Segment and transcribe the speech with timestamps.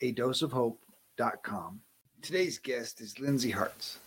[0.00, 1.80] a doseofhope.com.
[2.22, 3.98] Today's guest is Lindsey Hartz.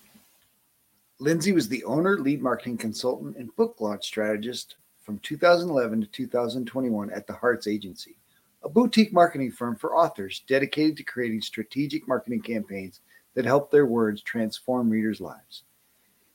[1.20, 7.11] Lindsey was the owner, lead marketing consultant, and book launch strategist from 2011 to 2021
[7.11, 8.17] at the Hartz Agency,
[8.64, 13.02] a boutique marketing firm for authors dedicated to creating strategic marketing campaigns
[13.36, 15.64] that help their words transform readers' lives.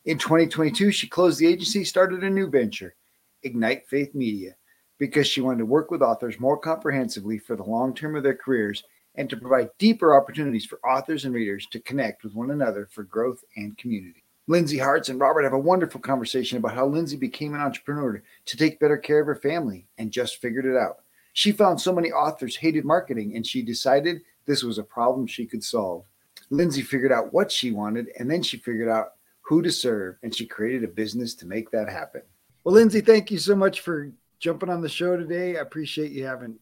[0.05, 2.95] In 2022, she closed the agency, started a new venture,
[3.43, 4.55] Ignite Faith Media,
[4.99, 8.37] because she wanted to work with authors more comprehensively for the long term of their
[8.37, 8.85] careers
[9.17, 13.03] and to provide deeper opportunities for authors and readers to connect with one another for
[13.03, 14.23] growth and community.
[14.49, 18.57] Lindsey Hartz and Robert have a wonderful conversation about how Lindsey became an entrepreneur to
[18.57, 20.99] take better care of her family and just figured it out.
[21.33, 25.47] She found so many authors hated marketing and she decided this was a problem she
[25.47, 26.05] could solve.
[26.51, 30.35] Lindsey figured out what she wanted and then she figured out who to serve and
[30.35, 32.23] she created a business to make that happen.
[32.63, 35.57] Well, Lindsey, thank you so much for jumping on the show today.
[35.57, 36.59] I appreciate you having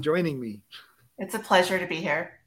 [0.00, 0.60] joining me.
[1.18, 2.38] It's a pleasure to be here.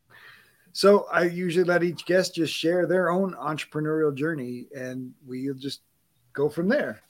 [0.73, 5.81] So I usually let each guest just share their own entrepreneurial journey, and we'll just
[6.33, 7.01] go from there.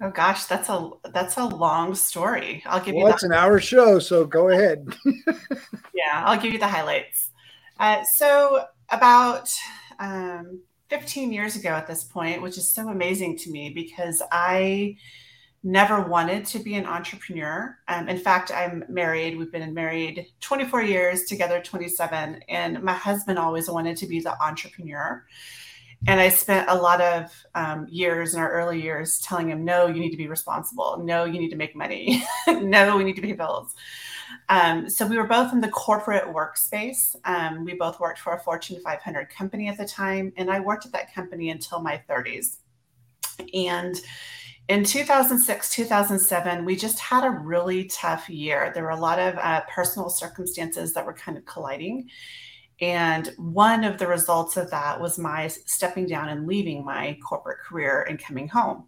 [0.00, 2.62] Oh gosh, that's a that's a long story.
[2.66, 3.04] I'll give well, you.
[3.04, 4.86] Well, it's an hour show, so go ahead.
[5.94, 7.30] yeah, I'll give you the highlights.
[7.78, 9.48] Uh, so about
[10.00, 14.96] um, 15 years ago at this point, which is so amazing to me because I
[15.62, 17.78] never wanted to be an entrepreneur.
[17.88, 19.38] Um, in fact, I'm married.
[19.38, 22.42] We've been married 24 years, together 27.
[22.48, 25.24] And my husband always wanted to be the entrepreneur.
[26.08, 29.86] And I spent a lot of um, years in our early years telling him, no,
[29.86, 31.00] you need to be responsible.
[31.04, 32.24] No, you need to make money.
[32.48, 33.74] no, we need to pay bills.
[34.48, 37.14] Um, so we were both in the corporate workspace.
[37.24, 40.32] Um, we both worked for a Fortune 500 company at the time.
[40.36, 42.56] And I worked at that company until my 30s.
[43.54, 43.94] And
[44.72, 48.70] in 2006, 2007, we just had a really tough year.
[48.72, 52.08] There were a lot of uh, personal circumstances that were kind of colliding.
[52.80, 57.58] And one of the results of that was my stepping down and leaving my corporate
[57.58, 58.84] career and coming home.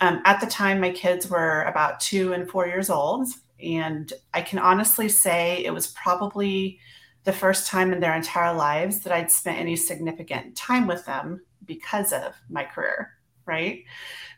[0.00, 3.26] Um, at the time, my kids were about two and four years old.
[3.60, 6.78] And I can honestly say it was probably
[7.24, 11.40] the first time in their entire lives that I'd spent any significant time with them
[11.64, 13.17] because of my career,
[13.48, 13.84] right?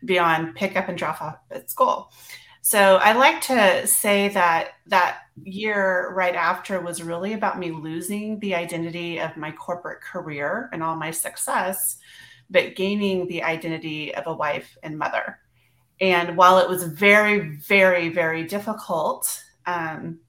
[0.05, 2.13] beyond pick up and drop off at school.
[2.63, 8.39] So I like to say that that year right after was really about me losing
[8.41, 11.97] the identity of my corporate career and all my success,
[12.51, 15.39] but gaining the identity of a wife and mother.
[16.03, 20.21] And while it was very, very, very difficult, um,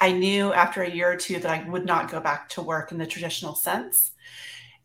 [0.00, 2.90] I knew after a year or two that I would not go back to work
[2.90, 4.12] in the traditional sense.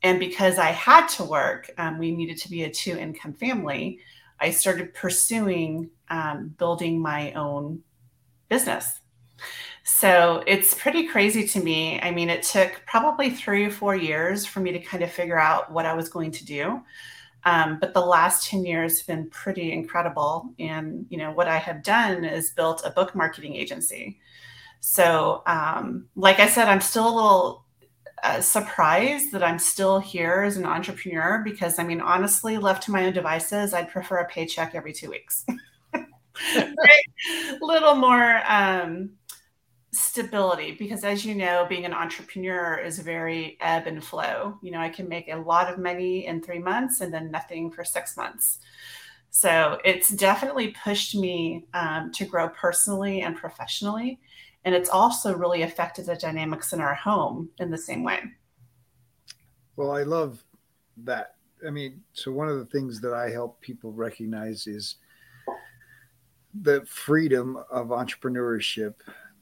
[0.07, 3.99] And because I had to work, um, we needed to be a two income family.
[4.39, 7.81] I started pursuing um, building my own
[8.47, 9.01] business.
[9.83, 11.99] So it's pretty crazy to me.
[11.99, 15.37] I mean, it took probably three or four years for me to kind of figure
[15.37, 16.81] out what I was going to do.
[17.43, 20.53] Um, but the last 10 years have been pretty incredible.
[20.57, 24.21] And, you know, what I have done is built a book marketing agency.
[24.79, 27.66] So, um, like I said, I'm still a little
[28.41, 33.05] surprised that I'm still here as an entrepreneur because I mean, honestly, left to my
[33.05, 35.45] own devices, I'd prefer a paycheck every two weeks.
[36.55, 37.59] right?
[37.61, 39.11] Little more um,
[39.91, 44.57] stability because, as you know, being an entrepreneur is very ebb and flow.
[44.61, 47.71] You know, I can make a lot of money in three months and then nothing
[47.71, 48.59] for six months.
[49.29, 54.19] So it's definitely pushed me um, to grow personally and professionally
[54.65, 58.19] and it's also really affected the dynamics in our home in the same way
[59.75, 60.43] well i love
[60.97, 64.95] that i mean so one of the things that i help people recognize is
[66.61, 68.95] the freedom of entrepreneurship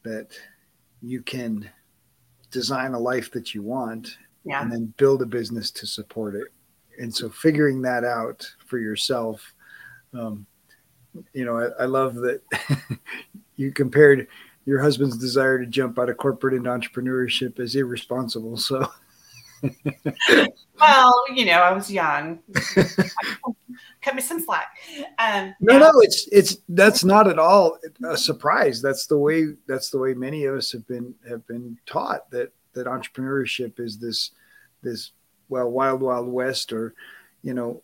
[0.04, 0.38] that
[1.02, 1.70] you can
[2.52, 4.62] design a life that you want Yeah.
[4.62, 6.48] and then build a business to support it.
[7.00, 9.54] And so figuring that out for yourself,
[10.14, 10.46] um,
[11.34, 12.42] you know, I, I love that
[13.56, 14.28] you compared
[14.66, 18.58] your husband's desire to jump out of corporate into entrepreneurship is irresponsible.
[18.58, 18.90] So
[20.80, 22.40] Well, you know, I was young.
[24.02, 24.68] Cut me some slack.
[25.18, 27.78] Um, no, no, it's it's that's not at all
[28.08, 28.82] a surprise.
[28.82, 32.52] That's the way that's the way many of us have been have been taught that
[32.74, 34.32] that entrepreneurship is this
[34.82, 35.12] this
[35.50, 36.94] well wild wild west or
[37.42, 37.82] you know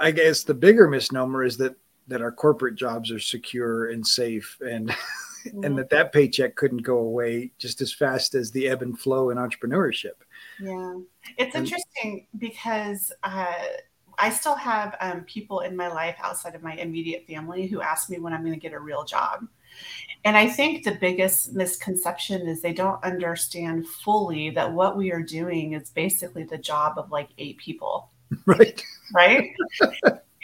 [0.00, 1.76] I guess the bigger misnomer is that
[2.08, 4.94] that our corporate jobs are secure and safe and
[5.62, 9.30] and that that paycheck couldn't go away just as fast as the ebb and flow
[9.30, 10.12] in entrepreneurship.
[10.60, 10.94] Yeah,
[11.38, 13.54] it's And- interesting because uh,
[14.18, 18.10] I still have um, people in my life outside of my immediate family who ask
[18.10, 19.46] me when I'm going to get a real job.
[20.24, 25.22] And I think the biggest misconception is they don't understand fully that what we are
[25.22, 28.10] doing is basically the job of like eight people,
[28.46, 28.82] Right.
[29.14, 29.50] right?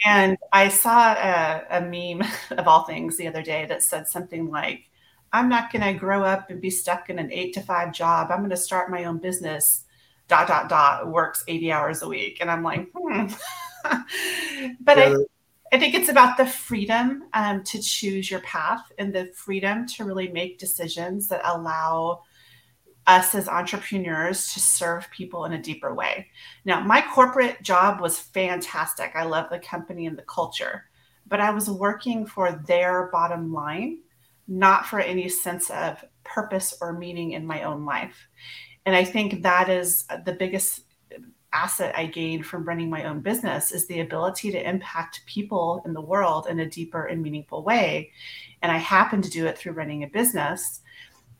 [0.05, 4.49] and I saw a, a meme of all things the other day that said something
[4.49, 4.88] like,
[5.31, 8.31] I'm not going to grow up and be stuck in an eight to five job.
[8.31, 9.85] I'm going to start my own business,
[10.27, 12.37] dot, dot, dot, works 80 hours a week.
[12.41, 13.27] And I'm like, hmm.
[14.79, 15.15] but I,
[15.71, 20.05] I think it's about the freedom um, to choose your path and the freedom to
[20.05, 22.23] really make decisions that allow
[23.09, 26.27] us as entrepreneurs to serve people in a deeper way.
[26.65, 29.11] Now, my corporate job was fantastic.
[29.15, 30.85] I love the company and the culture,
[31.27, 33.99] but I was working for their bottom line,
[34.49, 38.27] not for any sense of purpose or meaning in my own life.
[38.85, 40.81] And I think that is the biggest
[41.53, 45.93] asset I gained from running my own business is the ability to impact people in
[45.93, 48.11] the world in a deeper and meaningful way.
[48.61, 50.81] And I happen to do it through running a business.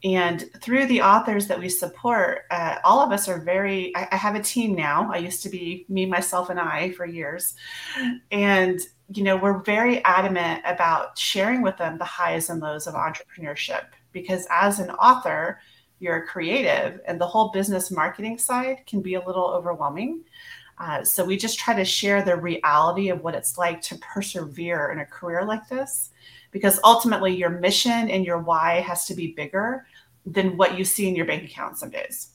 [0.04, 4.16] And through the authors that we support, uh, all of us are very, I, I
[4.16, 5.12] have a team now.
[5.12, 7.56] I used to be me, myself, and I for years.
[8.32, 8.80] And,
[9.14, 13.86] you know, we're very adamant about sharing with them the highs and lows of entrepreneurship
[14.12, 15.60] because as an author,
[16.00, 20.24] you're a creative and the whole business marketing side can be a little overwhelming.
[20.78, 24.92] Uh, so we just try to share the reality of what it's like to persevere
[24.92, 26.12] in a career like this
[26.52, 29.86] because ultimately your mission and your why has to be bigger
[30.26, 32.30] than what you see in your bank account some days.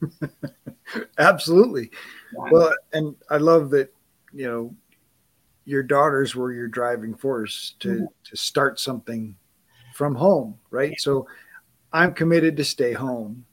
[1.18, 1.90] Absolutely.
[2.32, 2.50] Yeah.
[2.50, 3.92] Well, and I love that,
[4.32, 4.74] you know,
[5.70, 8.08] your daughters were your driving force to Mhm.
[8.24, 9.36] to start something
[9.94, 10.98] from home, right?
[11.00, 11.26] So
[11.92, 13.44] I'm committed to stay home,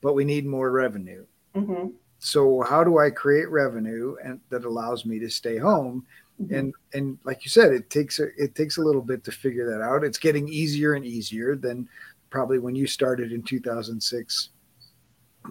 [0.00, 1.24] but we need more revenue.
[1.54, 1.94] Mhm.
[2.18, 6.06] So how do I create revenue and that allows me to stay home?
[6.40, 6.58] Mhm.
[6.58, 9.70] And and like you said, it takes a it takes a little bit to figure
[9.70, 10.04] that out.
[10.04, 11.88] It's getting easier and easier than
[12.30, 14.50] probably when you started in 2006.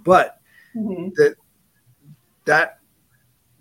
[0.04, 0.40] But
[0.76, 1.36] Mhm.
[2.46, 2.79] that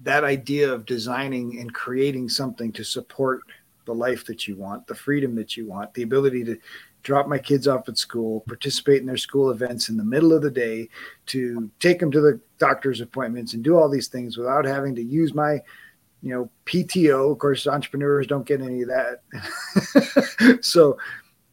[0.08, 3.42] that idea of designing and creating something to support
[3.84, 6.56] the life that you want, the freedom that you want, the ability to
[7.02, 10.40] drop my kids off at school, participate in their school events in the middle of
[10.40, 10.88] the day,
[11.26, 15.02] to take them to the doctor's appointments and do all these things without having to
[15.02, 15.60] use my
[16.22, 17.30] you know PTO.
[17.30, 20.58] Of course, entrepreneurs don't get any of that.
[20.64, 20.96] so,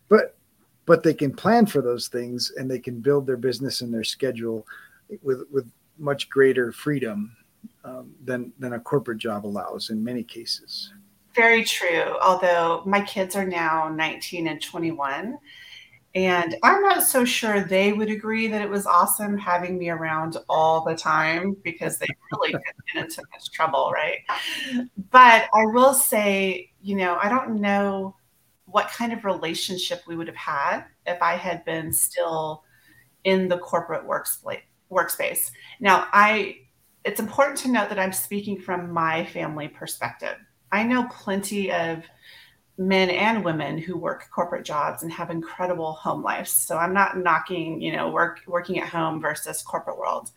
[0.07, 0.37] but
[0.85, 4.05] but they can plan for those things and they can build their business and their
[4.05, 4.65] schedule
[5.21, 7.35] with with much greater freedom
[7.85, 10.91] um, than than a corporate job allows in many cases.
[11.35, 12.17] Very true.
[12.21, 15.37] Although my kids are now 19 and 21.
[16.15, 20.37] And I'm not so sure they would agree that it was awesome having me around
[20.47, 22.53] all the time because they really
[22.93, 24.19] get into much trouble, right?
[25.11, 28.15] But I will say, you know, I don't know
[28.63, 32.63] what kind of relationship we would have had if I had been still
[33.25, 34.61] in the corporate workspace.
[34.89, 35.51] Workspace.
[35.81, 36.59] Now, I
[37.05, 40.37] it's important to note that I'm speaking from my family perspective.
[40.71, 42.03] I know plenty of
[42.77, 46.51] men and women who work corporate jobs and have incredible home lives.
[46.51, 50.31] So I'm not knocking, you know, work working at home versus corporate world.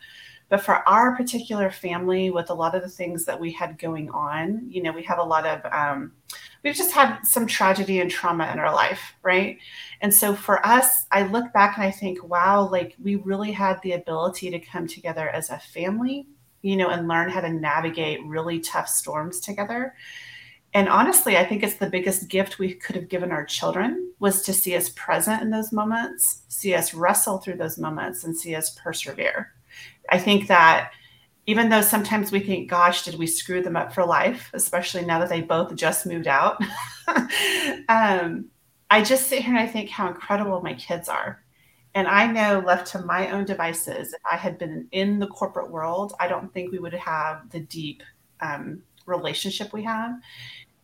[0.51, 4.11] But for our particular family, with a lot of the things that we had going
[4.11, 6.13] on, you know, we have a lot of, um,
[6.65, 9.59] we've just had some tragedy and trauma in our life, right?
[10.01, 13.83] And so for us, I look back and I think, wow, like we really had
[13.83, 16.27] the ability to come together as a family,
[16.62, 19.95] you know, and learn how to navigate really tough storms together.
[20.75, 24.43] And honestly i think it's the biggest gift we could have given our children was
[24.43, 28.55] to see us present in those moments see us wrestle through those moments and see
[28.55, 29.53] us persevere.
[30.11, 30.91] I think that
[31.47, 34.50] even though sometimes we think gosh did we screw them up for life?
[34.53, 36.62] especially now that they both just moved out.
[37.88, 38.50] Um,
[38.91, 41.43] i just sit here and i think how incredible my kids are
[41.99, 45.69] And I know left to my own devices, if I had been in the corporate
[45.69, 48.05] world, I don't think we would have the deep
[48.38, 50.12] um, relationship we have.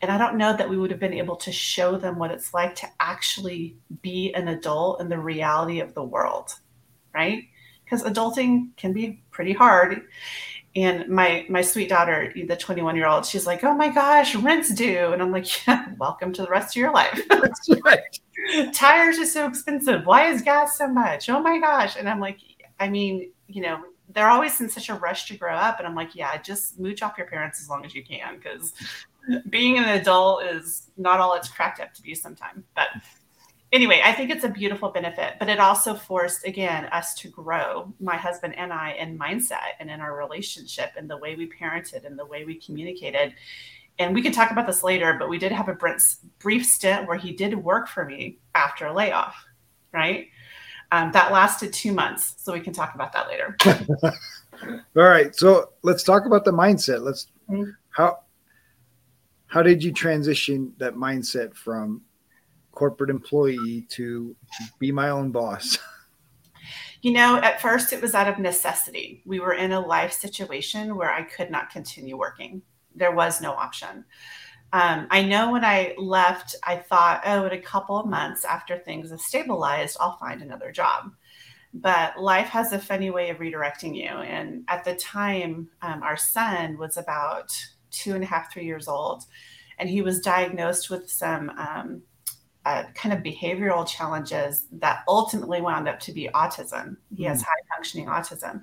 [0.00, 2.52] And I don't know that we would have been able to show them what it's
[2.52, 6.59] like to actually be an adult in the reality of the world,
[7.14, 7.44] right?
[7.85, 10.02] Because adulting can be pretty hard
[10.76, 14.75] and my my sweet daughter the 21 year old she's like oh my gosh rent's
[14.75, 15.12] due.
[15.12, 17.21] And i'm like yeah welcome to the rest of your life.
[17.85, 18.21] Right.
[18.73, 20.04] Tires are so expensive.
[20.04, 21.28] Why is gas so much?
[21.28, 21.97] Oh my gosh.
[21.97, 22.38] And i'm like
[22.81, 25.78] i mean you know they're always in such a rush to grow up.
[25.78, 28.73] And i'm like yeah just mooch off your parents as long as you can because
[29.49, 32.64] being an adult is not all it's cracked up to be sometimes.
[32.75, 32.88] But
[33.75, 37.93] anyway, I think it's a beautiful benefit, but it also forced, again, us to grow,
[38.00, 42.07] my husband and I, in mindset and in our relationship and the way we parented
[42.07, 43.35] and the way we communicated.
[43.99, 45.76] And we can talk about this later, but we did have a
[46.38, 49.37] brief stint where he did work for me after a layoff,
[49.93, 50.28] right?
[50.93, 52.35] Um, that lasted two months.
[52.38, 53.57] So we can talk about that later.
[54.97, 55.35] All right.
[55.35, 57.02] So let's talk about the mindset.
[57.02, 57.71] Let's, mm-hmm.
[57.90, 58.21] how,
[59.47, 62.02] how did you transition that mindset from
[62.75, 64.35] corporate employee to
[64.78, 65.78] be my own boss?
[67.04, 69.21] You know, at first it was out of necessity.
[69.26, 72.62] We were in a life situation where I could not continue working.
[72.95, 74.07] There was no option.
[74.73, 78.78] Um, I know when I left, I thought, oh, in a couple of months after
[78.78, 81.12] things have stabilized, I'll find another job.
[81.75, 84.09] But life has a funny way of redirecting you.
[84.09, 87.50] And at the time, um, our son was about
[87.90, 89.25] two and a half, three years old,
[89.78, 92.02] and he was diagnosed with some um,
[92.64, 96.97] uh, kind of behavioral challenges that ultimately wound up to be autism.
[97.14, 97.47] He has mm.
[97.47, 98.62] high functioning autism.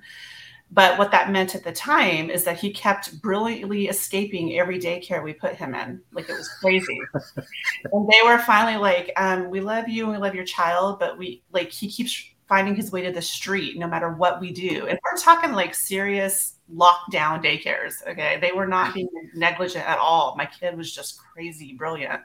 [0.72, 5.22] But what that meant at the time is that he kept brilliantly escaping every daycare
[5.22, 6.00] we put him in.
[6.12, 6.98] Like it was crazy.
[7.92, 11.18] and they were finally like, um, we love you and we love your child, but
[11.18, 14.86] we like he keeps finding his way to the street no matter what we do.
[14.86, 18.06] And we're talking like serious lockdown daycares.
[18.08, 18.38] Okay.
[18.40, 20.34] They were not being negligent at all.
[20.38, 22.22] My kid was just crazy brilliant.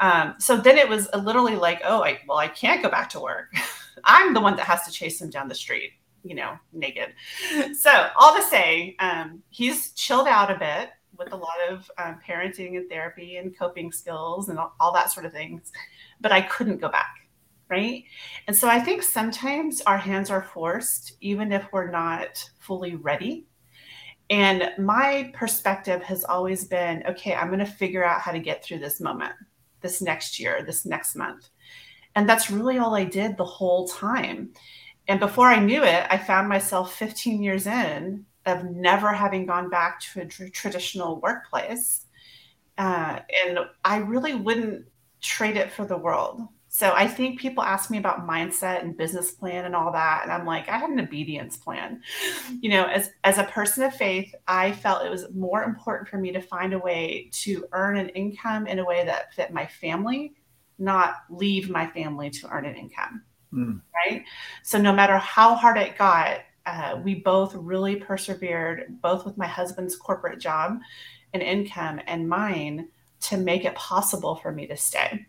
[0.00, 3.20] Um, so then it was literally like, oh, I, well, I can't go back to
[3.20, 3.52] work.
[4.04, 5.92] I'm the one that has to chase him down the street,
[6.24, 7.14] you know, naked.
[7.74, 12.18] So all to say, um, he's chilled out a bit with a lot of um,
[12.26, 15.70] parenting and therapy and coping skills and all, all that sort of things.
[16.20, 17.14] But I couldn't go back.
[17.68, 18.04] Right.
[18.48, 23.46] And so I think sometimes our hands are forced, even if we're not fully ready.
[24.28, 28.64] And my perspective has always been okay, I'm going to figure out how to get
[28.64, 29.34] through this moment
[29.80, 31.48] this next year, this next month.
[32.14, 34.52] And that's really all I did the whole time.
[35.08, 39.68] And before I knew it, I found myself 15 years in of never having gone
[39.70, 42.06] back to a tr- traditional workplace.
[42.78, 44.86] Uh, and I really wouldn't
[45.20, 46.42] trade it for the world.
[46.72, 50.20] So I think people ask me about mindset and business plan and all that.
[50.22, 52.00] And I'm like, I had an obedience plan.
[52.60, 56.18] You know, as, as a person of faith, I felt it was more important for
[56.18, 59.66] me to find a way to earn an income in a way that fit my
[59.66, 60.34] family,
[60.78, 63.22] not leave my family to earn an income.
[63.52, 63.80] Mm.
[63.92, 64.24] Right.
[64.62, 69.48] So no matter how hard it got, uh, we both really persevered, both with my
[69.48, 70.78] husband's corporate job
[71.34, 72.90] and income and mine
[73.22, 75.26] to make it possible for me to stay.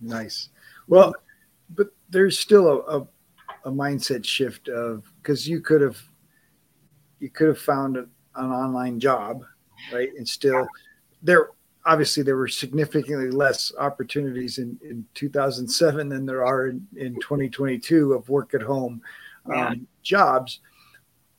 [0.00, 0.50] Nice.
[0.86, 1.14] Well,
[1.70, 3.08] but there's still a, a,
[3.64, 5.98] a mindset shift of because you could have
[7.20, 9.42] you could have found a, an online job,
[9.92, 10.10] right?
[10.16, 10.66] And still
[11.22, 11.50] there
[11.88, 18.12] obviously there were significantly less opportunities in, in 2007 than there are in, in 2022
[18.12, 19.00] of work at home
[19.52, 20.60] um, jobs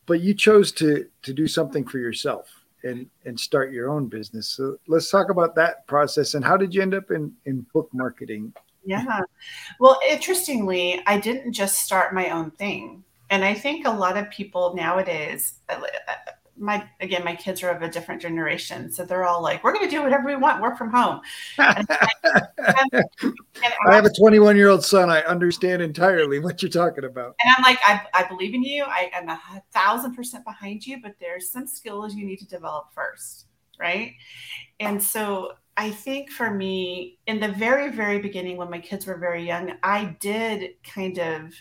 [0.05, 4.47] but you chose to to do something for yourself and and start your own business.
[4.49, 7.89] So let's talk about that process and how did you end up in in book
[7.93, 8.53] marketing?
[8.85, 9.21] Yeah.
[9.79, 13.03] Well, interestingly, I didn't just start my own thing.
[13.29, 15.59] And I think a lot of people nowadays
[16.59, 19.85] my again my kids are of a different generation so they're all like we're going
[19.85, 21.21] to do whatever we want work from home.
[21.57, 21.87] And
[23.87, 27.35] i have a 21 year old son i understand entirely what you're talking about.
[27.43, 29.39] And i'm like i, I believe in you i am a
[29.71, 33.45] thousand percent behind you but there's some skills you need to develop first
[33.79, 34.15] right?
[34.79, 39.17] And so i think for me in the very very beginning when my kids were
[39.17, 41.53] very young i did kind of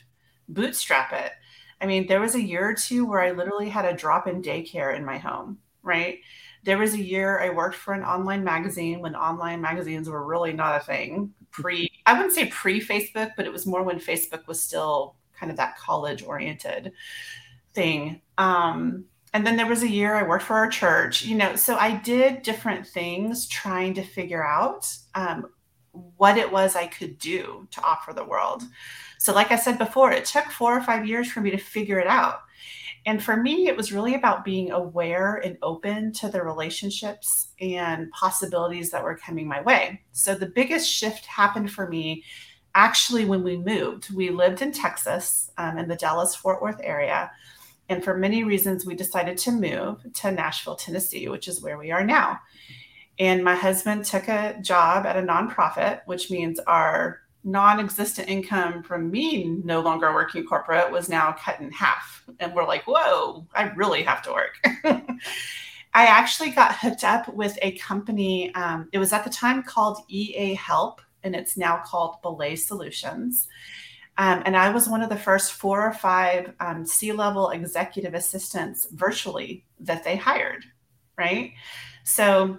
[0.49, 1.33] bootstrap it
[1.81, 4.43] I mean, there was a year or two where I literally had a drop in
[4.43, 6.19] daycare in my home, right?
[6.65, 10.53] There was a year I worked for an online magazine when online magazines were really
[10.53, 11.33] not a thing.
[11.51, 15.51] Pre, I wouldn't say pre Facebook, but it was more when Facebook was still kind
[15.51, 16.93] of that college oriented
[17.75, 18.21] thing.
[18.39, 19.05] Um,
[19.35, 21.97] and then there was a year I worked for our church, you know, so I
[21.97, 25.51] did different things trying to figure out um,
[25.93, 28.63] what it was I could do to offer the world.
[29.19, 31.99] So, like I said before, it took four or five years for me to figure
[31.99, 32.41] it out.
[33.05, 38.11] And for me, it was really about being aware and open to the relationships and
[38.13, 40.03] possibilities that were coming my way.
[40.13, 42.25] So, the biggest shift happened for me
[42.75, 44.15] actually when we moved.
[44.15, 47.31] We lived in Texas um, in the Dallas Fort Worth area.
[47.89, 51.91] And for many reasons, we decided to move to Nashville, Tennessee, which is where we
[51.91, 52.39] are now.
[53.19, 58.83] And my husband took a job at a nonprofit, which means our non existent income
[58.83, 62.25] from me no longer working corporate was now cut in half.
[62.41, 64.59] And we're like, whoa, I really have to work.
[65.95, 68.55] I actually got hooked up with a company.
[68.55, 73.49] Um, it was at the time called EA Help, and it's now called Belay Solutions.
[74.19, 78.15] Um, and I was one of the first four or five um, C level executive
[78.15, 80.65] assistants virtually that they hired,
[81.17, 81.53] right?
[82.05, 82.59] So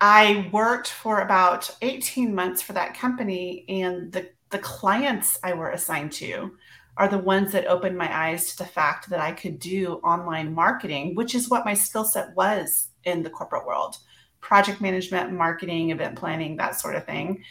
[0.00, 5.70] I worked for about 18 months for that company, and the, the clients I were
[5.70, 6.56] assigned to
[6.96, 10.54] are the ones that opened my eyes to the fact that I could do online
[10.54, 13.96] marketing, which is what my skill set was in the corporate world
[14.40, 17.42] project management, marketing, event planning, that sort of thing.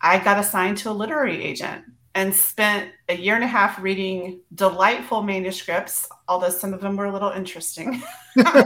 [0.00, 4.40] I got assigned to a literary agent and spent a year and a half reading
[4.54, 8.02] delightful manuscripts, although some of them were a little interesting,
[8.36, 8.64] um,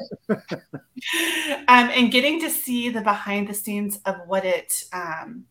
[1.69, 5.45] and getting to see the behind the scenes of what it um,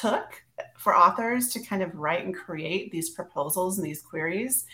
[0.00, 0.42] took
[0.78, 4.64] for authors to kind of write and create these proposals and these queries,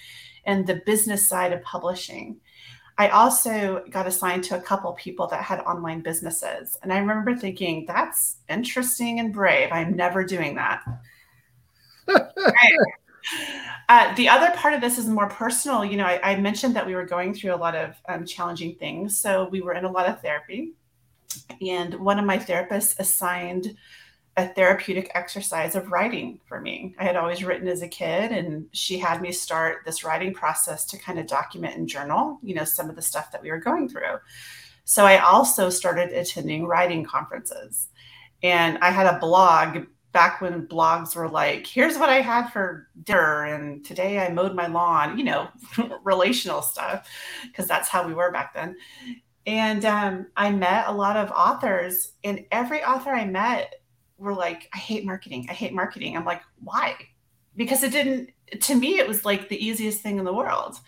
[0.45, 2.39] and the business side of publishing.
[2.97, 6.77] I also got assigned to a couple people that had online businesses.
[6.83, 9.69] And I remember thinking, that's interesting and brave.
[9.71, 10.83] I'm never doing that
[12.09, 12.79] right.
[13.89, 15.85] Uh, the other part of this is more personal.
[15.85, 18.75] You know, I, I mentioned that we were going through a lot of um, challenging
[18.77, 19.19] things.
[19.19, 20.73] So we were in a lot of therapy.
[21.67, 23.77] And one of my therapists assigned
[24.37, 26.95] a therapeutic exercise of writing for me.
[26.99, 30.85] I had always written as a kid, and she had me start this writing process
[30.87, 33.59] to kind of document and journal, you know, some of the stuff that we were
[33.59, 34.19] going through.
[34.85, 37.89] So I also started attending writing conferences.
[38.43, 39.87] And I had a blog
[40.19, 44.53] back when blogs were like, here's what I had for dinner, and today I mowed
[44.53, 45.47] my lawn, you know,
[46.03, 47.09] relational stuff,
[47.47, 48.75] because that's how we were back then.
[49.47, 53.77] And um, I met a lot of authors, and every author I met
[54.17, 55.47] were like, I hate marketing.
[55.49, 56.17] I hate marketing.
[56.17, 56.97] I'm like, why?
[57.55, 58.31] Because it didn't,
[58.63, 60.81] to me, it was like the easiest thing in the world.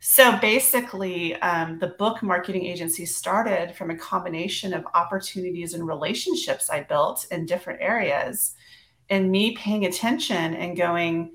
[0.00, 6.68] So basically, um, the book marketing agency started from a combination of opportunities and relationships
[6.68, 8.54] I built in different areas,
[9.08, 11.32] and me paying attention and going,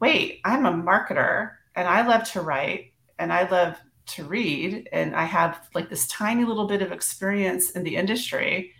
[0.00, 5.14] wait, I'm a marketer and I love to write and I love to read, and
[5.14, 8.72] I have like this tiny little bit of experience in the industry.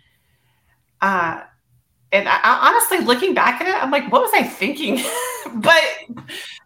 [1.01, 1.41] Uh,
[2.11, 5.03] and I, honestly, looking back at it, I'm like, what was I thinking?
[5.55, 5.83] but,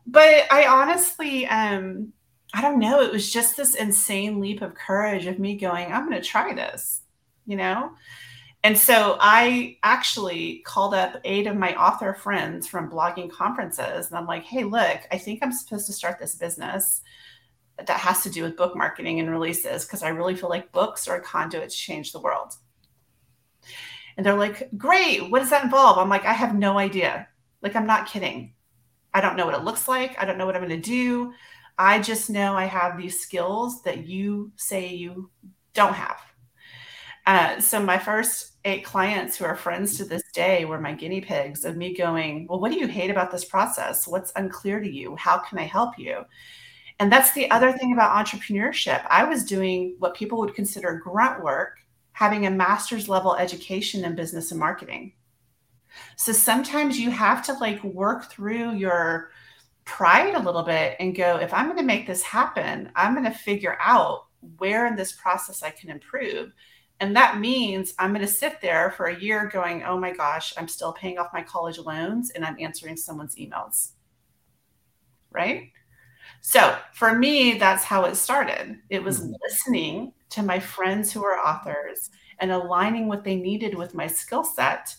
[0.06, 2.12] but I honestly, um,
[2.54, 3.02] I don't know.
[3.02, 6.54] It was just this insane leap of courage of me going, I'm going to try
[6.54, 7.02] this,
[7.46, 7.92] you know?
[8.64, 14.08] And so I actually called up eight of my author friends from blogging conferences.
[14.08, 17.02] And I'm like, hey, look, I think I'm supposed to start this business
[17.78, 21.08] that has to do with book marketing and releases because I really feel like books
[21.08, 22.54] are a conduit to change the world.
[24.18, 25.30] And they're like, great.
[25.30, 26.00] What does that involve?
[26.00, 27.28] I'm like, I have no idea.
[27.62, 28.54] Like, I'm not kidding.
[29.14, 30.22] I don't know what it looks like.
[30.22, 31.34] I don't know what I'm going to do.
[31.78, 35.30] I just know I have these skills that you say you
[35.74, 36.20] don't have.
[37.28, 41.20] Uh, so my first eight clients who are friends to this day were my guinea
[41.20, 44.08] pigs of me going, well, what do you hate about this process?
[44.08, 45.14] What's unclear to you?
[45.18, 46.24] How can I help you?
[47.00, 49.06] And that's the other thing about entrepreneurship.
[49.10, 51.80] I was doing what people would consider grunt work,
[52.14, 55.12] having a master's level education in business and marketing.
[56.16, 59.32] So sometimes you have to like work through your
[59.84, 63.30] pride a little bit and go, if I'm going to make this happen, I'm going
[63.30, 64.28] to figure out
[64.60, 66.54] where in this process I can improve.
[67.00, 70.54] And that means I'm going to sit there for a year going, oh my gosh,
[70.58, 73.92] I'm still paying off my college loans and I'm answering someone's emails.
[75.32, 75.72] Right.
[76.42, 78.80] So for me, that's how it started.
[78.90, 79.34] It was mm-hmm.
[79.44, 84.44] listening to my friends who are authors and aligning what they needed with my skill
[84.44, 84.96] set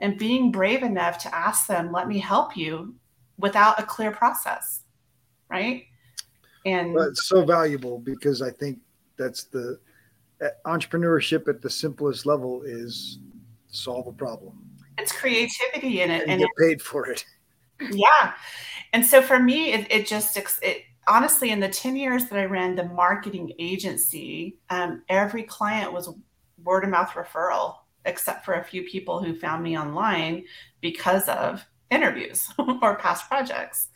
[0.00, 2.94] and being brave enough to ask them, let me help you
[3.38, 4.82] without a clear process,
[5.48, 5.84] right?
[6.66, 8.78] And well, it's so valuable because I think
[9.16, 9.80] that's the
[10.66, 13.18] entrepreneurship at the simplest level is
[13.66, 14.58] solve a problem.
[14.98, 17.24] It's creativity in it, and, and get paid for it.
[17.92, 18.32] Yeah,
[18.92, 22.44] and so for me, it, it just it honestly in the 10 years that i
[22.44, 26.12] ran the marketing agency um, every client was
[26.64, 30.44] word of mouth referral except for a few people who found me online
[30.80, 32.48] because of interviews
[32.82, 33.88] or past projects.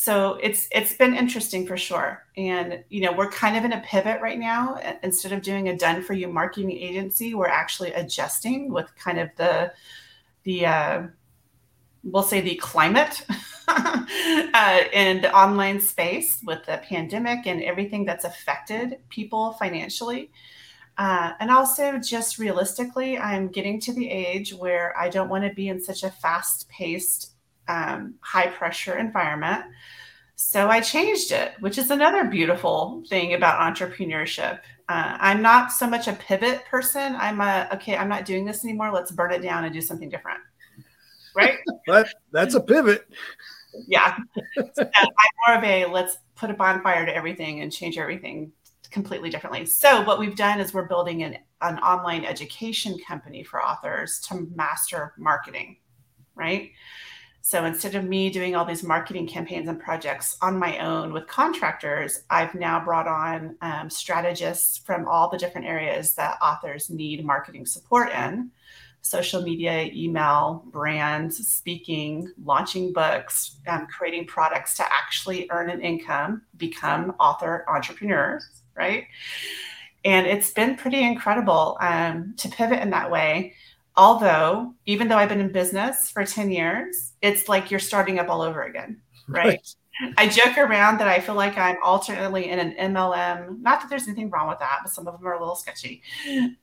[0.00, 2.24] So it's it's been interesting for sure.
[2.34, 4.80] And you know, we're kind of in a pivot right now.
[5.02, 9.28] Instead of doing a done for you marketing agency, we're actually adjusting with kind of
[9.36, 9.74] the
[10.44, 11.02] the uh,
[12.02, 13.26] we'll say the climate
[13.68, 14.80] uh,
[15.20, 20.30] the online space with the pandemic and everything that's affected people financially.
[20.96, 25.52] Uh, and also, just realistically, I'm getting to the age where I don't want to
[25.52, 27.34] be in such a fast paced,
[27.70, 29.64] um, high pressure environment.
[30.34, 34.60] So I changed it, which is another beautiful thing about entrepreneurship.
[34.88, 37.14] Uh, I'm not so much a pivot person.
[37.16, 38.90] I'm a, okay, I'm not doing this anymore.
[38.90, 40.40] Let's burn it down and do something different.
[41.36, 41.58] Right?
[41.86, 43.06] but that's a pivot.
[43.86, 44.16] Yeah.
[44.56, 45.08] So I'm
[45.46, 48.50] more of a let's put a bonfire to everything and change everything
[48.90, 49.64] completely differently.
[49.66, 54.48] So what we've done is we're building an, an online education company for authors to
[54.56, 55.76] master marketing,
[56.34, 56.72] right?
[57.42, 61.26] So instead of me doing all these marketing campaigns and projects on my own with
[61.26, 67.24] contractors, I've now brought on um, strategists from all the different areas that authors need
[67.24, 68.50] marketing support in
[69.02, 76.42] social media, email, brand, speaking, launching books, um, creating products to actually earn an income,
[76.56, 79.06] become author entrepreneurs, right?
[80.04, 83.54] And it's been pretty incredible um, to pivot in that way.
[84.00, 88.30] Although, even though I've been in business for 10 years, it's like you're starting up
[88.30, 89.44] all over again, right?
[89.44, 89.74] right.
[90.16, 93.60] I joke around that I feel like I'm alternately in an MLM.
[93.60, 96.02] Not that there's anything wrong with that, but some of them are a little sketchy.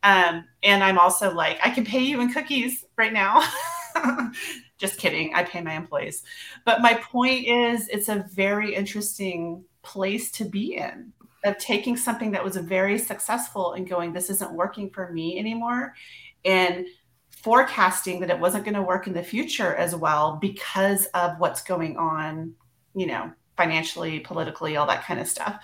[0.01, 3.47] Um, and I'm also like, I can pay you in cookies right now.
[4.79, 5.35] Just kidding.
[5.35, 6.23] I pay my employees.
[6.65, 12.31] But my point is, it's a very interesting place to be in of taking something
[12.31, 15.93] that was very successful and going, this isn't working for me anymore.
[16.43, 16.87] And
[17.43, 21.63] forecasting that it wasn't going to work in the future as well because of what's
[21.63, 22.53] going on
[22.97, 25.61] you know, financially, politically, all that kind of stuff,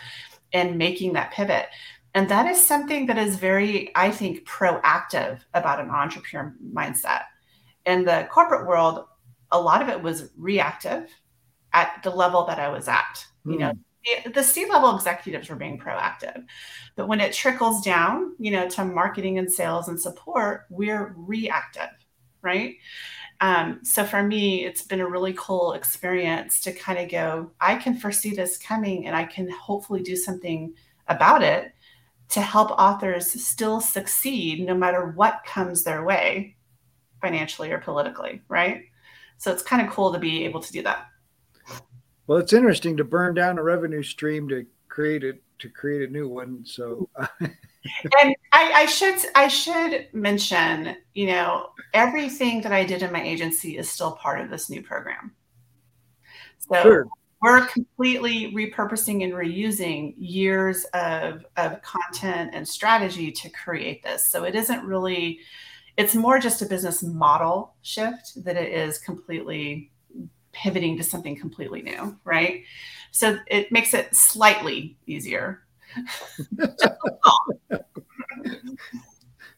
[0.53, 1.65] and making that pivot.
[2.13, 7.23] And that is something that is very, I think, proactive about an entrepreneur mindset.
[7.87, 9.05] In the corporate world,
[9.51, 11.09] a lot of it was reactive
[11.73, 13.25] at the level that I was at.
[13.45, 13.51] Mm.
[13.51, 13.79] You know, hmm.
[14.33, 16.43] The C level executives were being proactive.
[16.95, 21.89] But when it trickles down, you know, to marketing and sales and support, we're reactive,
[22.41, 22.75] right?
[23.41, 27.75] Um, so for me, it's been a really cool experience to kind of go, I
[27.75, 30.73] can foresee this coming and I can hopefully do something
[31.07, 31.73] about it
[32.29, 36.55] to help authors still succeed no matter what comes their way,
[37.21, 38.83] financially or politically, right?
[39.37, 41.07] So it's kind of cool to be able to do that.
[42.27, 46.11] Well, it's interesting to burn down a revenue stream to create it to create a
[46.11, 46.65] new one.
[46.65, 47.09] So
[47.41, 53.23] and I, I, should I should mention, you know, everything that I did in my
[53.23, 55.31] agency is still part of this new program.
[56.59, 57.07] So sure.
[57.41, 64.29] we're completely repurposing and reusing years of, of content and strategy to create this.
[64.29, 65.39] So it isn't really,
[65.95, 69.91] it's more just a business model shift that it is completely
[70.53, 72.63] pivoting to something completely new, right?
[73.11, 75.63] So it makes it slightly easier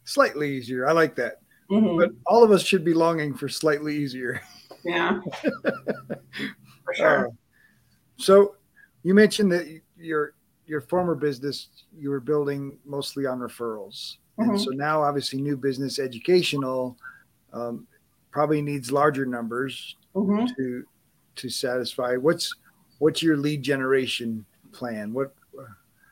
[0.03, 0.87] slightly easier.
[0.87, 1.41] I like that.
[1.69, 1.97] Mm-hmm.
[1.97, 4.41] But all of us should be longing for slightly easier.
[4.83, 5.19] Yeah.
[6.83, 7.27] for sure.
[7.27, 7.31] Uh,
[8.17, 8.55] so
[9.03, 10.33] you mentioned that your
[10.67, 14.17] your former business you were building mostly on referrals.
[14.39, 14.51] Mm-hmm.
[14.51, 16.97] And so now obviously new business educational
[17.53, 17.87] um,
[18.31, 20.45] probably needs larger numbers mm-hmm.
[20.57, 20.85] to
[21.35, 22.15] to satisfy.
[22.15, 22.53] What's
[22.99, 25.13] what's your lead generation plan?
[25.13, 25.33] What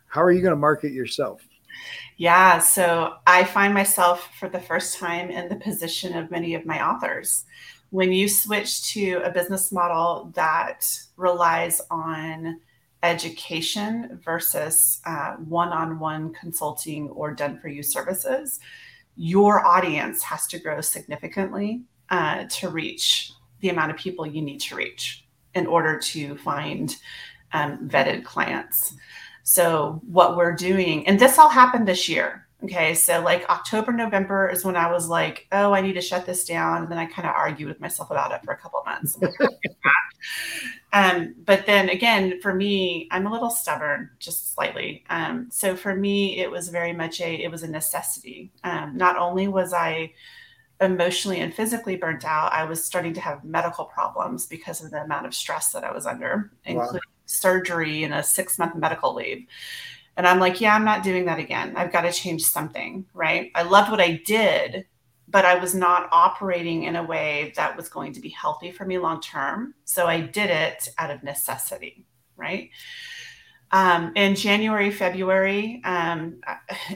[0.08, 1.42] how are you going to market yourself?
[2.18, 6.66] Yeah, so I find myself for the first time in the position of many of
[6.66, 7.46] my authors.
[7.90, 10.88] When you switch to a business model that
[11.18, 12.60] relies on
[13.02, 15.02] education versus
[15.46, 18.60] one on one consulting or done for you services,
[19.16, 23.32] your audience has to grow significantly uh, to reach
[23.64, 26.98] the amount of people you need to reach in order to find
[27.54, 28.94] um, vetted clients.
[29.44, 32.48] So, what we're doing, and this all happened this year.
[32.64, 32.94] Okay.
[32.94, 36.46] So, like October, November is when I was like, oh, I need to shut this
[36.46, 36.84] down.
[36.84, 39.18] And then I kind of argued with myself about it for a couple of months.
[40.94, 45.04] um, but then again, for me, I'm a little stubborn, just slightly.
[45.10, 48.52] Um, so, for me, it was very much a, it was a necessity.
[48.64, 50.14] Um, not only was I,
[50.82, 55.04] emotionally and physically burnt out, I was starting to have medical problems because of the
[55.04, 59.46] amount of stress that I was under, including surgery and a six month medical leave.
[60.18, 61.74] And I'm like, yeah, I'm not doing that again.
[61.76, 63.52] I've got to change something, right?
[63.56, 64.86] I loved what I did,
[65.28, 68.86] but I was not operating in a way that was going to be healthy for
[68.86, 69.74] me long term.
[69.86, 72.06] So I did it out of necessity,
[72.38, 72.70] right?
[73.74, 76.40] Um, in January, February, um,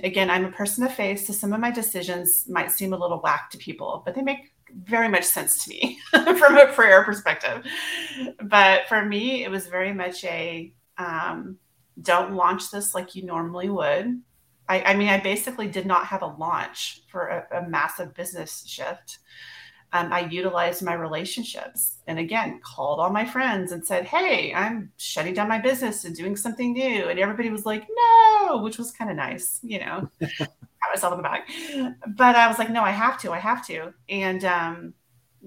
[0.04, 3.20] again, I'm a person of faith, so some of my decisions might seem a little
[3.20, 7.66] whack to people, but they make very much sense to me from a prayer perspective.
[8.44, 11.58] But for me, it was very much a um,
[12.00, 14.22] don't launch this like you normally would.
[14.70, 18.64] I, I, mean, I basically did not have a launch for a, a massive business
[18.68, 19.18] shift.
[19.94, 24.92] Um, I utilized my relationships and again called all my friends and said, Hey, I'm
[24.98, 27.08] shutting down my business and doing something new.
[27.08, 30.50] And everybody was like, No, which was kind of nice, you know, pat
[30.94, 31.50] myself on the back.
[32.16, 33.94] But I was like, No, I have to, I have to.
[34.10, 34.94] And um,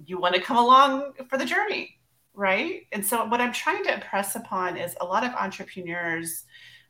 [0.07, 2.01] you want to come along for the journey
[2.35, 2.87] right?
[2.93, 6.45] And so what I'm trying to impress upon is a lot of entrepreneurs,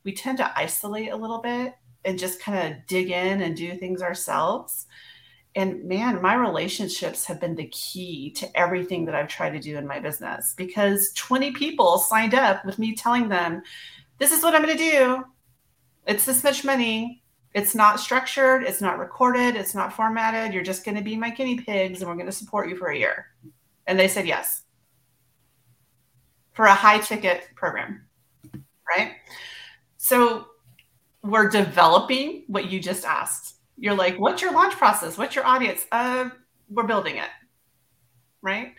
[0.05, 3.77] we tend to isolate a little bit and just kind of dig in and do
[3.77, 4.87] things ourselves.
[5.57, 9.77] And man, my relationships have been the key to everything that I've tried to do
[9.77, 13.63] in my business because 20 people signed up with me telling them,
[14.19, 15.25] this is what I'm going to do.
[16.07, 17.23] It's this much money.
[17.53, 18.63] It's not structured.
[18.63, 19.57] It's not recorded.
[19.57, 20.55] It's not formatted.
[20.55, 22.89] You're just going to be my guinea pigs and we're going to support you for
[22.89, 23.27] a year.
[23.89, 24.63] And they said yes
[26.53, 28.05] for a high ticket program,
[28.89, 29.13] right?
[29.97, 30.47] So
[31.23, 33.57] we're developing what you just asked.
[33.81, 35.16] You're like, what's your launch process?
[35.16, 35.87] What's your audience?
[35.90, 36.29] Uh,
[36.69, 37.31] we're building it,
[38.43, 38.75] right?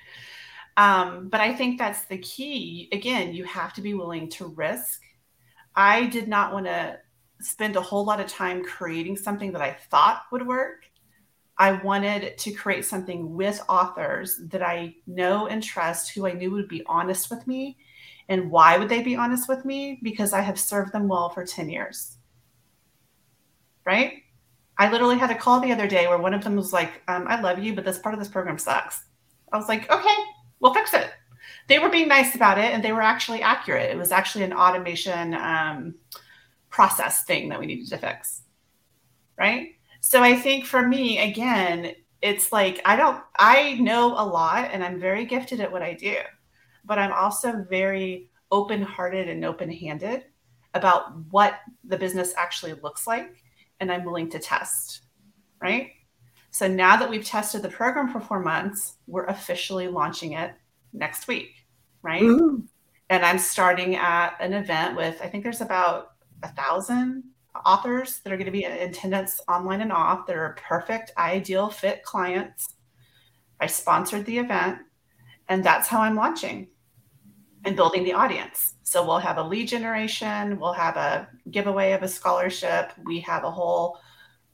[0.78, 2.88] Um, but I think that's the key.
[2.92, 5.02] Again, you have to be willing to risk.
[5.76, 7.00] I did not want to
[7.40, 10.86] spend a whole lot of time creating something that I thought would work.
[11.58, 16.52] I wanted to create something with authors that I know and trust, who I knew
[16.52, 17.78] would be honest with me.
[18.30, 20.00] And why would they be honest with me?
[20.04, 22.18] Because I have served them well for 10 years.
[23.84, 24.24] Right?
[24.82, 27.28] I literally had a call the other day where one of them was like, um,
[27.28, 29.04] I love you, but this part of this program sucks.
[29.52, 30.16] I was like, okay,
[30.60, 31.12] we'll fix it.
[31.68, 33.92] They were being nice about it and they were actually accurate.
[33.92, 35.94] It was actually an automation um,
[36.72, 38.42] process thing that we needed to fix.
[39.38, 39.76] Right?
[40.00, 44.84] So I think for me, again, it's like I don't, I know a lot and
[44.84, 46.16] I'm very gifted at what I do,
[46.86, 50.24] but I'm also very open hearted and open handed
[50.74, 53.41] about what the business actually looks like.
[53.82, 55.02] And I'm willing to test,
[55.62, 55.90] right?
[56.52, 60.54] So now that we've tested the program for four months, we're officially launching it
[60.94, 61.66] next week,
[62.02, 62.22] right?
[62.22, 62.62] Mm-hmm.
[63.10, 66.12] And I'm starting at an event with, I think there's about
[66.44, 67.24] a thousand
[67.66, 71.70] authors that are going to be in attendance online and off that are perfect, ideal
[71.70, 72.76] fit clients.
[73.60, 74.80] I sponsored the event,
[75.50, 76.68] and that's how I'm launching
[77.66, 78.76] and building the audience.
[78.84, 83.44] So we'll have a lead generation, we'll have a giveaway of a scholarship, we have
[83.44, 84.00] a whole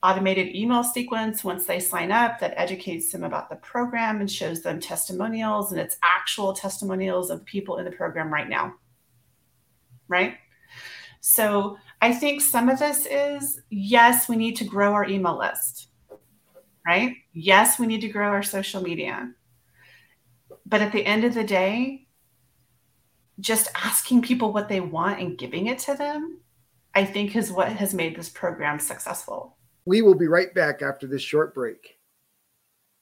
[0.03, 4.61] automated email sequence once they sign up that educates them about the program and shows
[4.61, 8.73] them testimonials and it's actual testimonials of people in the program right now.
[10.07, 10.35] Right?
[11.19, 15.89] So I think some of this is yes, we need to grow our email list,
[16.85, 17.15] right?
[17.33, 19.31] Yes, we need to grow our social media.
[20.65, 22.06] But at the end of the day,
[23.39, 26.39] just asking people what they want and giving it to them,
[26.95, 29.57] I think is what has made this program successful.
[29.85, 31.97] We will be right back after this short break.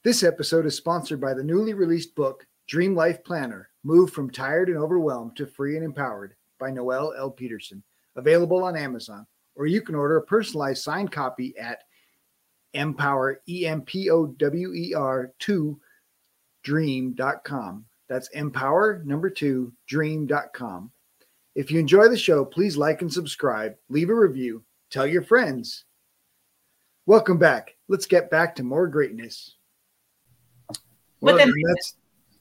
[0.03, 4.69] This episode is sponsored by the newly released book, Dream Life Planner Move from Tired
[4.69, 7.31] and Overwhelmed to Free and Empowered by Noelle L.
[7.31, 7.83] Peterson
[8.15, 11.83] available on Amazon, or you can order a personalized signed copy at
[12.73, 15.79] empower, E M P O W E R 2
[16.63, 17.85] dream.com.
[18.07, 20.91] That's empower number two dream.com.
[21.55, 25.85] If you enjoy the show, please like and subscribe, leave a review, tell your friends.
[27.05, 27.75] Welcome back.
[27.87, 29.55] Let's get back to more greatness.
[31.21, 31.95] Well, and that's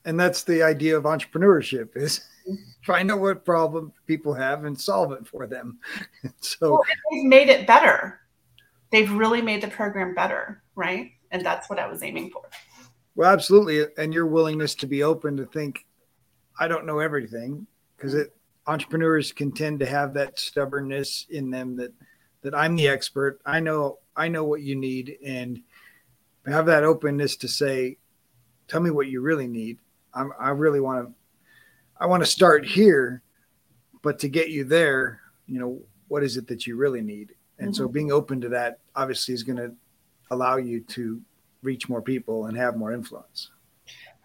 [0.05, 2.27] and that's the idea of entrepreneurship is
[2.83, 5.79] find out what problem people have and solve it for them.
[6.41, 8.21] so well, they've made it better.
[8.91, 11.13] They've really made the program better, right?
[11.31, 12.43] And that's what I was aiming for.
[13.17, 13.87] Well, absolutely.
[13.97, 15.85] And your willingness to be open to think,
[16.59, 18.17] I don't know everything, because
[18.67, 21.93] entrepreneurs can tend to have that stubbornness in them that
[22.43, 23.41] that I'm the expert.
[23.47, 25.61] I know I know what you need and
[26.47, 27.97] have that openness to say,
[28.69, 29.79] tell me what you really need.
[30.13, 31.15] I'm, I really want to
[31.99, 33.23] I want to start here,
[34.03, 37.35] but to get you there, you know, what is it that you really need?
[37.59, 37.83] And mm-hmm.
[37.83, 39.73] so being open to that obviously is going to
[40.31, 41.21] allow you to
[41.65, 43.51] reach more people and have more influence.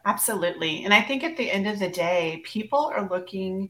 [0.05, 0.83] Absolutely.
[0.85, 3.69] And I think at the end of the day, people are looking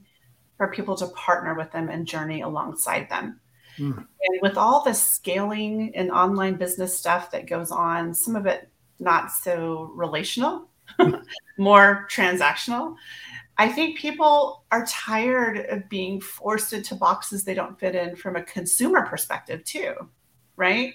[0.58, 3.40] for people to partner with them and journey alongside them.
[3.78, 3.98] Mm.
[3.98, 8.70] And with all the scaling and online business stuff that goes on, some of it
[9.00, 10.70] not so relational,
[11.58, 12.96] more transactional.
[13.58, 18.36] I think people are tired of being forced into boxes they don't fit in from
[18.36, 19.94] a consumer perspective, too,
[20.56, 20.94] right?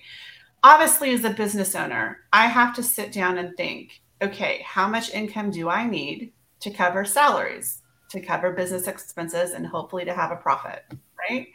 [0.67, 5.13] Obviously, as a business owner, I have to sit down and think okay, how much
[5.13, 10.31] income do I need to cover salaries, to cover business expenses, and hopefully to have
[10.31, 10.85] a profit,
[11.19, 11.49] right?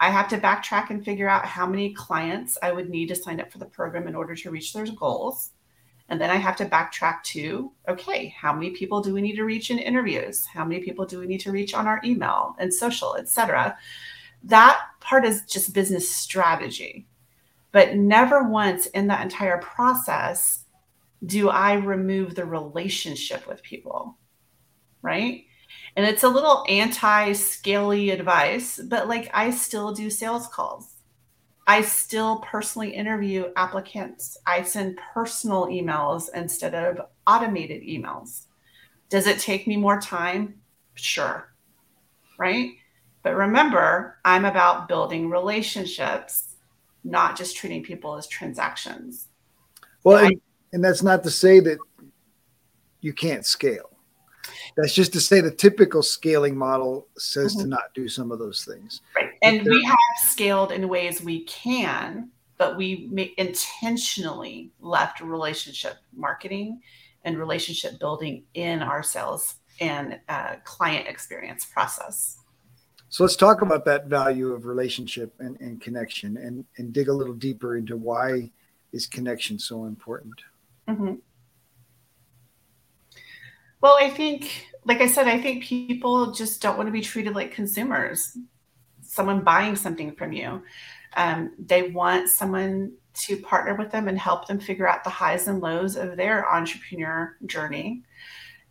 [0.00, 3.38] I have to backtrack and figure out how many clients I would need to sign
[3.38, 5.52] up for the program in order to reach those goals.
[6.08, 9.44] And then I have to backtrack to okay, how many people do we need to
[9.44, 10.44] reach in interviews?
[10.44, 13.78] How many people do we need to reach on our email and social, etc.
[14.42, 17.06] That part is just business strategy.
[17.72, 20.64] But never once in that entire process
[21.24, 24.16] do I remove the relationship with people.
[25.02, 25.44] Right.
[25.96, 30.96] And it's a little anti scaly advice, but like I still do sales calls.
[31.66, 34.36] I still personally interview applicants.
[34.46, 38.46] I send personal emails instead of automated emails.
[39.08, 40.60] Does it take me more time?
[40.94, 41.52] Sure.
[42.38, 42.72] Right.
[43.22, 46.49] But remember, I'm about building relationships,
[47.04, 49.28] not just treating people as transactions.
[50.04, 50.40] Well, I, and,
[50.72, 51.78] and that's not to say that
[53.00, 53.90] you can't scale.
[54.76, 57.62] That's just to say the typical scaling model says mm-hmm.
[57.62, 59.00] to not do some of those things.
[59.16, 59.30] Right.
[59.42, 59.96] And we have
[60.28, 66.80] scaled in ways we can, but we intentionally left relationship marketing
[67.24, 72.38] and relationship building in our sales and uh, client experience process.
[73.10, 77.12] So let's talk about that value of relationship and, and connection and, and dig a
[77.12, 78.52] little deeper into why
[78.92, 80.34] is connection so important.
[80.88, 81.14] Mm-hmm.
[83.80, 87.34] Well, I think, like I said, I think people just don't want to be treated
[87.34, 88.38] like consumers,
[89.02, 90.62] someone buying something from you.
[91.16, 92.92] Um, they want someone
[93.26, 96.48] to partner with them and help them figure out the highs and lows of their
[96.48, 98.04] entrepreneur journey.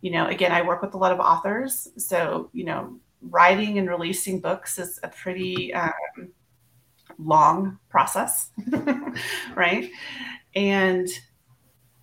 [0.00, 1.88] You know, again, I work with a lot of authors.
[1.98, 5.92] So, you know, writing and releasing books is a pretty um,
[7.18, 8.50] long process,
[9.54, 9.90] right?
[10.54, 11.08] And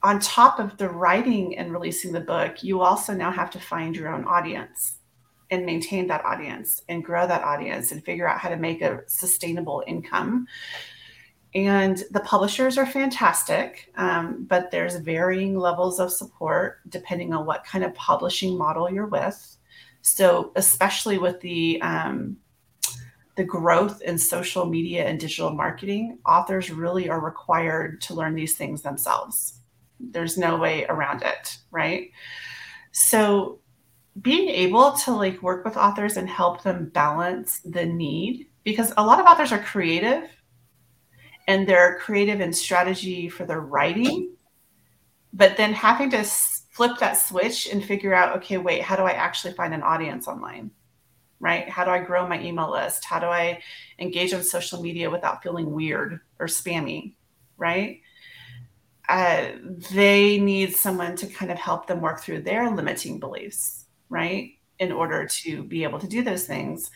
[0.04, 3.96] on top of the writing and releasing the book, you also now have to find
[3.96, 5.00] your own audience
[5.50, 9.02] and maintain that audience and grow that audience and figure out how to make a
[9.08, 10.46] sustainable income.
[11.56, 17.64] And the publishers are fantastic, um, but there's varying levels of support depending on what
[17.64, 19.57] kind of publishing model you're with.
[20.08, 22.38] So, especially with the um,
[23.36, 28.56] the growth in social media and digital marketing, authors really are required to learn these
[28.56, 29.60] things themselves.
[30.00, 32.10] There's no way around it, right?
[32.94, 33.60] So
[34.22, 39.06] being able to like work with authors and help them balance the need because a
[39.06, 40.24] lot of authors are creative
[41.48, 44.34] and they're creative in strategy for their writing
[45.34, 46.24] but then having to
[46.78, 50.28] flip that switch and figure out okay wait how do i actually find an audience
[50.28, 50.70] online?
[51.40, 51.68] Right?
[51.70, 53.04] How do i grow my email list?
[53.04, 53.60] How do i
[54.00, 57.14] engage on social media without feeling weird or spammy?
[57.58, 58.02] Right?
[59.10, 59.48] Uh,
[59.92, 64.52] they need someone to kind of help them work through their limiting beliefs, right?
[64.80, 66.92] In order to be able to do those things.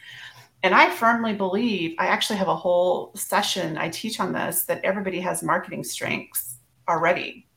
[0.64, 4.84] And I firmly believe, I actually have a whole session I teach on this that
[4.84, 6.58] everybody has marketing strengths
[6.90, 7.48] already,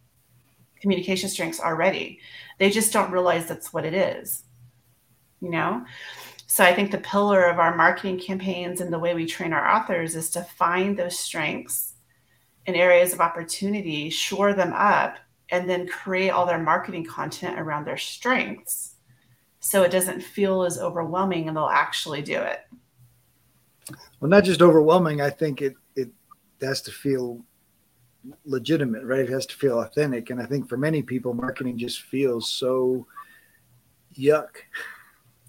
[0.85, 2.21] communication strengths already.
[2.59, 4.43] They just don't realize that's what it is,
[5.41, 5.83] you know?
[6.47, 9.67] So I think the pillar of our marketing campaigns and the way we train our
[9.67, 11.95] authors is to find those strengths
[12.67, 15.17] in areas of opportunity, shore them up,
[15.49, 18.97] and then create all their marketing content around their strengths
[19.61, 22.61] so it doesn't feel as overwhelming and they'll actually do it.
[24.21, 26.11] Well, not just overwhelming, I think it it
[26.61, 27.43] has to feel
[28.45, 29.21] legitimate, right?
[29.21, 30.31] It has to feel authentic.
[30.31, 33.07] And I think for many people, marketing just feels so
[34.17, 34.49] yuck.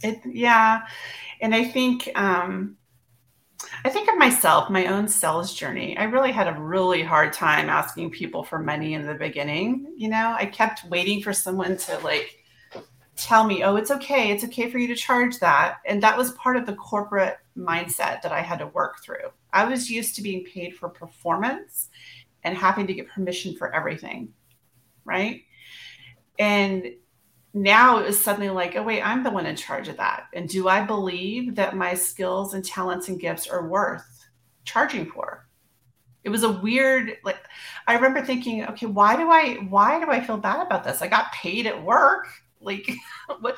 [0.03, 0.81] It yeah.
[1.41, 2.77] And I think um
[3.83, 5.97] I think of myself, my own sales journey.
[5.97, 9.93] I really had a really hard time asking people for money in the beginning.
[9.95, 12.43] You know, I kept waiting for someone to like
[13.15, 14.31] tell me, oh, it's okay.
[14.31, 15.77] It's okay for you to charge that.
[15.85, 19.31] And that was part of the corporate mindset that I had to work through.
[19.53, 21.89] I was used to being paid for performance
[22.45, 24.29] and having to get permission for everything.
[25.03, 25.41] Right.
[26.39, 26.93] And
[27.53, 30.27] now it was suddenly like, oh, wait, I'm the one in charge of that.
[30.33, 34.25] And do I believe that my skills and talents and gifts are worth
[34.63, 35.47] charging for?
[36.23, 37.37] It was a weird, like,
[37.87, 41.01] I remember thinking, okay, why do I, why do I feel bad about this?
[41.01, 42.27] I got paid at work.
[42.61, 42.91] Like,
[43.41, 43.57] but,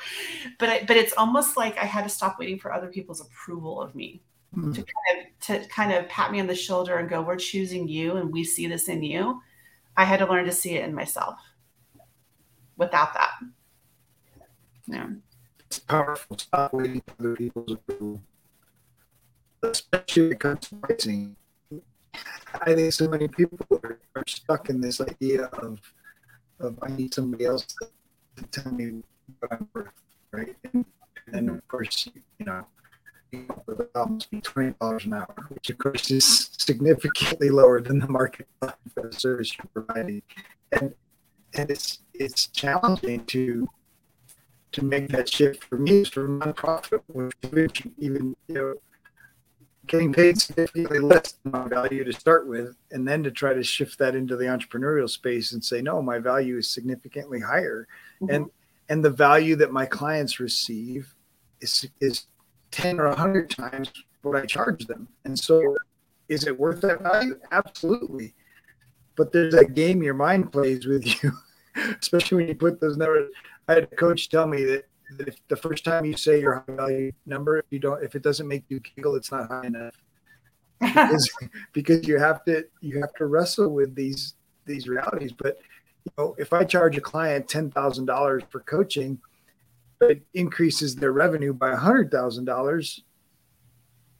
[0.62, 3.94] I, but it's almost like I had to stop waiting for other people's approval of
[3.94, 4.22] me
[4.56, 4.72] mm-hmm.
[4.72, 7.88] to kind of, to kind of pat me on the shoulder and go, we're choosing
[7.88, 9.40] you and we see this in you.
[9.96, 11.38] I had to learn to see it in myself.
[12.76, 13.32] Without that,
[14.86, 15.08] yeah,
[15.66, 16.38] it's powerful.
[16.38, 18.22] Stop waiting for other people's approval,
[19.64, 21.36] especially when it comes to pricing.
[22.54, 25.80] I think so many people are, are stuck in this idea of
[26.60, 27.88] of I need somebody else to,
[28.36, 29.02] to tell me
[29.38, 29.88] what I'm worth,
[30.32, 30.56] right?
[30.72, 30.84] And,
[31.32, 32.64] and of course, you know,
[33.94, 38.46] almost be twenty dollars an hour, which of course is significantly lower than the market
[38.60, 40.22] for the service you're providing,
[40.72, 40.94] and
[41.54, 43.68] and it's it's challenging to
[44.72, 47.00] to make that shift for me as for a nonprofit,
[47.52, 48.74] which even you know
[49.86, 53.62] getting paid significantly less than my value to start with, and then to try to
[53.62, 57.88] shift that into the entrepreneurial space and say, no, my value is significantly higher,
[58.20, 58.34] mm-hmm.
[58.34, 58.50] and
[58.88, 61.14] and the value that my clients receive
[61.60, 62.26] is is
[62.70, 63.90] 10 or 100 times
[64.22, 65.08] what I charge them.
[65.24, 65.76] And so,
[66.28, 67.38] is it worth that value?
[67.50, 68.34] Absolutely.
[69.16, 71.32] But there's that game your mind plays with you,
[72.00, 73.30] especially when you put those numbers.
[73.66, 76.64] I had a coach tell me that, that if the first time you say your
[76.66, 79.66] high value number, if you don't, if it doesn't make you giggle, it's not high
[79.66, 79.94] enough.
[80.80, 81.30] because,
[81.72, 85.32] because you have to you have to wrestle with these these realities.
[85.32, 85.58] But
[86.04, 89.18] you know, if I charge a client ten thousand dollars for coaching,
[90.00, 93.00] it increases their revenue by $100,000,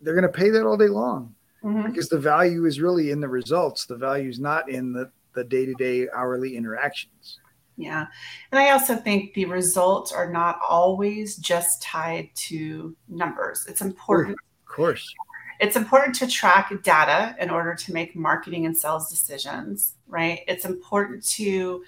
[0.01, 1.89] they're going to pay that all day long mm-hmm.
[1.89, 3.87] because the value is really in the results.
[3.87, 7.39] The value is not in the, the day-to-day hourly interactions.
[7.77, 8.07] Yeah.
[8.51, 13.67] And I also think the results are not always just tied to numbers.
[13.69, 14.37] It's important.
[14.67, 15.15] Of course.
[15.61, 20.41] It's important to track data in order to make marketing and sales decisions, right?
[20.47, 21.85] It's important to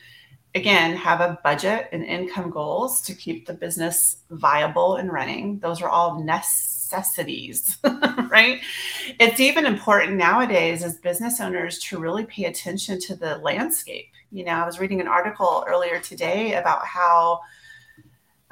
[0.55, 5.59] again have a budget and income goals to keep the business viable and running.
[5.61, 7.79] Those are all necessities
[8.31, 8.61] right?
[9.19, 14.07] It's even important nowadays as business owners to really pay attention to the landscape.
[14.33, 17.41] You know i was reading an article earlier today about how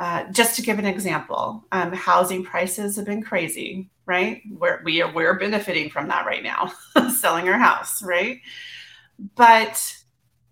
[0.00, 4.40] uh, just to give an example um, housing prices have been crazy right?
[4.50, 6.72] We're, we are, we're benefiting from that right now
[7.10, 8.40] selling our house right?
[9.36, 9.97] But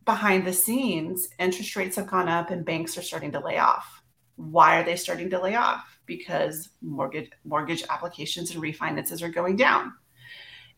[0.06, 4.02] behind the scenes, interest rates have gone up and banks are starting to lay off.
[4.36, 5.98] Why are they starting to lay off?
[6.06, 9.92] Because mortgage mortgage applications and refinances are going down.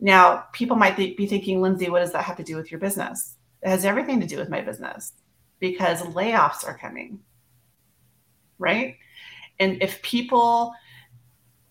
[0.00, 3.36] Now, people might be thinking, Lindsey, what does that have to do with your business?
[3.62, 5.12] It has everything to do with my business
[5.58, 7.20] because layoffs are coming.
[8.58, 8.96] Right?
[9.60, 10.72] And if people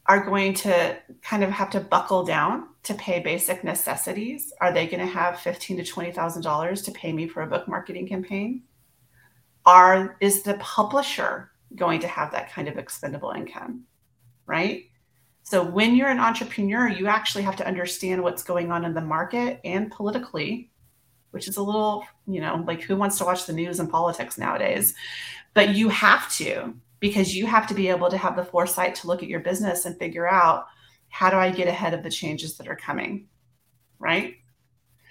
[0.05, 4.87] are going to kind of have to buckle down to pay basic necessities, are they
[4.87, 8.07] going to have fifteen to twenty thousand dollars to pay me for a book marketing
[8.07, 8.63] campaign?
[9.65, 13.83] Are is the publisher going to have that kind of expendable income?
[14.45, 14.85] Right.
[15.43, 19.01] So when you're an entrepreneur, you actually have to understand what's going on in the
[19.01, 20.71] market and politically,
[21.31, 24.37] which is a little, you know, like who wants to watch the news and politics
[24.37, 24.93] nowadays?
[25.53, 29.07] But you have to because you have to be able to have the foresight to
[29.07, 30.67] look at your business and figure out
[31.17, 33.25] how do I get ahead of the changes that are coming,
[33.97, 34.35] right?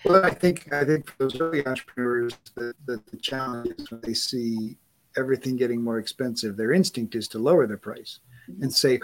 [0.04, 4.00] Well, I think I think for those early entrepreneurs, the, the, the challenge is when
[4.02, 4.78] they see
[5.16, 8.62] everything getting more expensive, their instinct is to lower the price mm-hmm.
[8.62, 9.00] and say,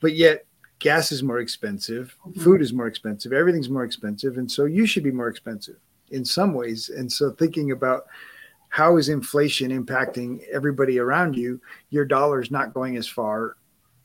[0.00, 0.46] but yet
[0.78, 2.40] gas is more expensive, mm-hmm.
[2.40, 5.78] food is more expensive, everything's more expensive, and so you should be more expensive
[6.12, 6.90] in some ways.
[6.90, 8.06] And so thinking about
[8.68, 11.60] how is inflation impacting everybody around you?
[11.88, 13.56] Your dollar is not going as far,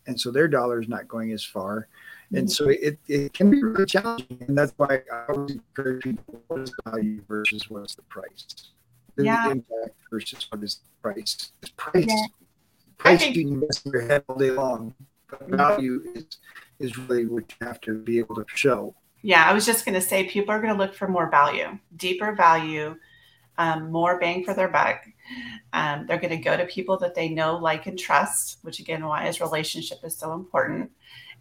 [0.07, 1.87] and so their dollar is not going as far.
[2.33, 4.43] And so it, it can be really challenging.
[4.47, 8.71] And that's why I always encourage people what is value versus what's the price?
[9.17, 9.45] yeah.
[9.45, 11.51] the impact versus what is the price?
[11.61, 12.05] It's price.
[12.07, 12.25] Yeah.
[12.97, 14.93] Price think, you can mess in your head all day long.
[15.29, 15.55] But mm-hmm.
[15.55, 16.25] value is
[16.79, 18.95] is really what you have to be able to show.
[19.21, 22.97] Yeah, I was just gonna say people are gonna look for more value, deeper value
[23.57, 25.05] um, more bang for their buck.
[25.73, 29.05] Um, they're going to go to people that they know, like, and trust, which again,
[29.05, 30.91] why is relationship is so important.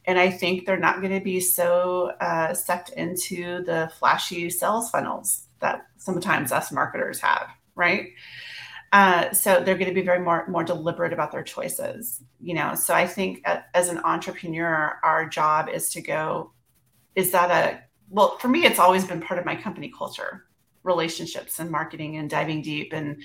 [0.06, 4.90] And I think they're not going to be so uh, sucked into the flashy sales
[4.90, 8.10] funnels that sometimes us marketers have, right?
[8.92, 12.74] Uh, so they're going to be very more more deliberate about their choices, you know.
[12.76, 13.44] So I think
[13.74, 16.52] as an entrepreneur, our job is to go.
[17.16, 18.38] Is that a well?
[18.38, 20.44] For me, it's always been part of my company culture
[20.84, 23.20] relationships and marketing and diving deep and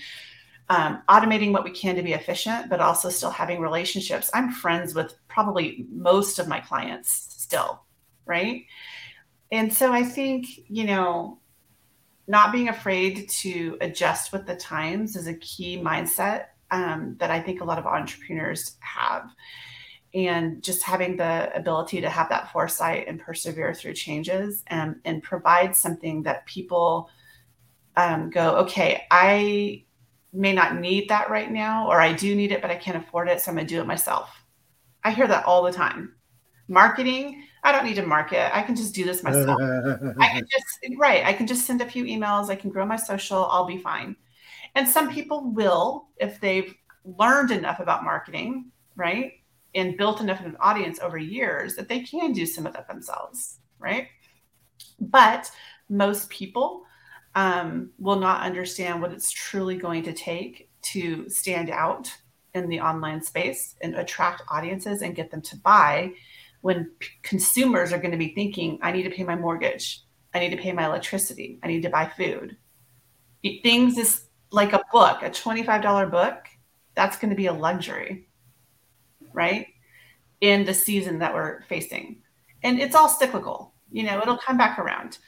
[0.69, 4.29] um, automating what we can to be efficient, but also still having relationships.
[4.33, 7.83] I'm friends with probably most of my clients still,
[8.25, 8.65] right?
[9.51, 11.39] And so I think, you know,
[12.27, 17.41] not being afraid to adjust with the times is a key mindset um, that I
[17.41, 19.31] think a lot of entrepreneurs have.
[20.13, 25.23] And just having the ability to have that foresight and persevere through changes and, and
[25.23, 27.09] provide something that people
[28.07, 29.85] um, go, okay, I
[30.31, 33.29] may not need that right now, or I do need it, but I can't afford
[33.29, 33.41] it.
[33.41, 34.29] So I'm going to do it myself.
[35.03, 36.15] I hear that all the time.
[36.67, 38.55] Marketing, I don't need to market.
[38.55, 39.59] I can just do this myself.
[39.59, 41.25] I can just, right.
[41.25, 42.49] I can just send a few emails.
[42.49, 43.45] I can grow my social.
[43.45, 44.15] I'll be fine.
[44.75, 49.33] And some people will, if they've learned enough about marketing, right?
[49.73, 52.87] And built enough of an audience over years that they can do some of that
[52.87, 54.07] themselves, right?
[54.99, 55.49] But
[55.89, 56.83] most people
[57.35, 62.11] um, will not understand what it's truly going to take to stand out
[62.53, 66.11] in the online space and attract audiences and get them to buy
[66.61, 70.03] when p- consumers are going to be thinking, I need to pay my mortgage,
[70.33, 72.57] I need to pay my electricity, I need to buy food.
[73.63, 76.47] Things is like a book, a $25 book,
[76.95, 78.27] that's going to be a luxury,
[79.31, 79.67] right?
[80.41, 82.23] In the season that we're facing.
[82.63, 85.19] And it's all cyclical, you know, it'll come back around.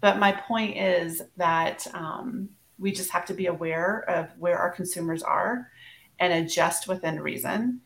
[0.00, 4.70] But my point is that um, we just have to be aware of where our
[4.70, 5.70] consumers are
[6.20, 7.80] and adjust within reason.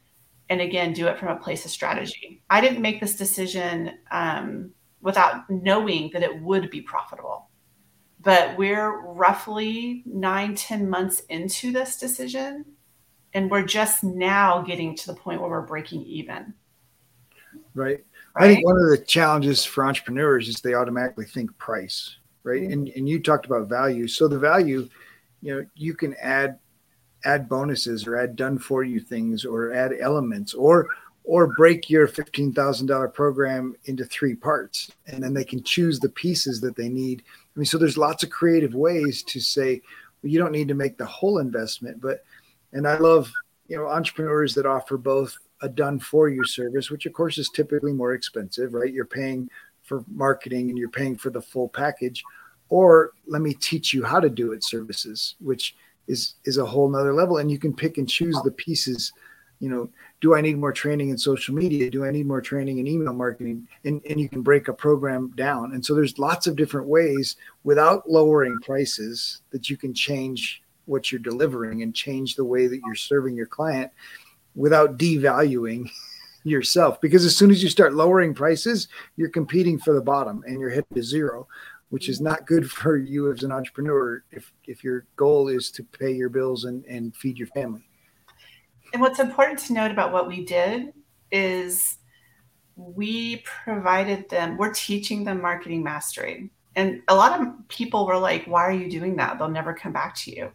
[0.51, 2.43] And again, do it from a place of strategy.
[2.51, 7.49] I didn't make this decision um, without knowing that it would be profitable.
[8.21, 12.65] But we're roughly nine, ten months into this decision.
[13.35, 16.53] And we're just now getting to the point where we're breaking even.
[17.75, 18.05] Right.
[18.35, 18.45] Right?
[18.51, 22.63] I think one of the challenges for entrepreneurs is they automatically think price, right?
[22.63, 22.73] Mm-hmm.
[22.73, 24.09] And and you talked about value.
[24.09, 24.89] So the value,
[25.43, 26.59] you know, you can add
[27.25, 30.89] add bonuses or add done for you things or add elements or
[31.25, 36.61] or break your $15,000 program into three parts and then they can choose the pieces
[36.61, 37.23] that they need.
[37.55, 39.81] I mean so there's lots of creative ways to say
[40.23, 42.25] well, you don't need to make the whole investment but
[42.73, 43.31] and I love
[43.69, 47.49] you know entrepreneurs that offer both a done for you service, which of course is
[47.49, 48.93] typically more expensive, right?
[48.93, 49.49] You're paying
[49.83, 52.23] for marketing and you're paying for the full package.
[52.69, 55.77] Or let me teach you how to do it services, which
[56.09, 57.39] is is a whole nother level.
[57.39, 59.13] And you can pick and choose the pieces.
[59.61, 59.91] You know,
[60.21, 61.89] do I need more training in social media?
[61.91, 63.69] Do I need more training in email marketing?
[63.85, 65.73] And, and you can break a program down.
[65.73, 71.13] And so there's lots of different ways without lowering prices that you can change what
[71.13, 73.93] you're delivering and change the way that you're serving your client
[74.55, 75.91] without devaluing
[76.45, 77.01] yourself.
[77.01, 80.71] Because as soon as you start lowering prices you're competing for the bottom and you're
[80.71, 81.47] hit to zero
[81.93, 85.85] which is not good for you as an entrepreneur if if your goal is to
[85.85, 87.83] pay your bills and, and feed your family.
[88.93, 90.93] And what's important to note about what we did
[91.31, 91.99] is
[92.77, 96.51] we provided them we're teaching them marketing mastery.
[96.75, 99.39] And a lot of people were like why are you doing that?
[99.39, 100.51] They'll never come back to you.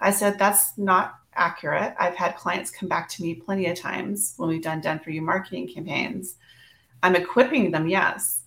[0.00, 1.94] I said that's not accurate.
[1.98, 5.10] I've had clients come back to me plenty of times when we've done done for
[5.10, 6.36] you marketing campaigns.
[7.02, 8.42] I'm equipping them, yes.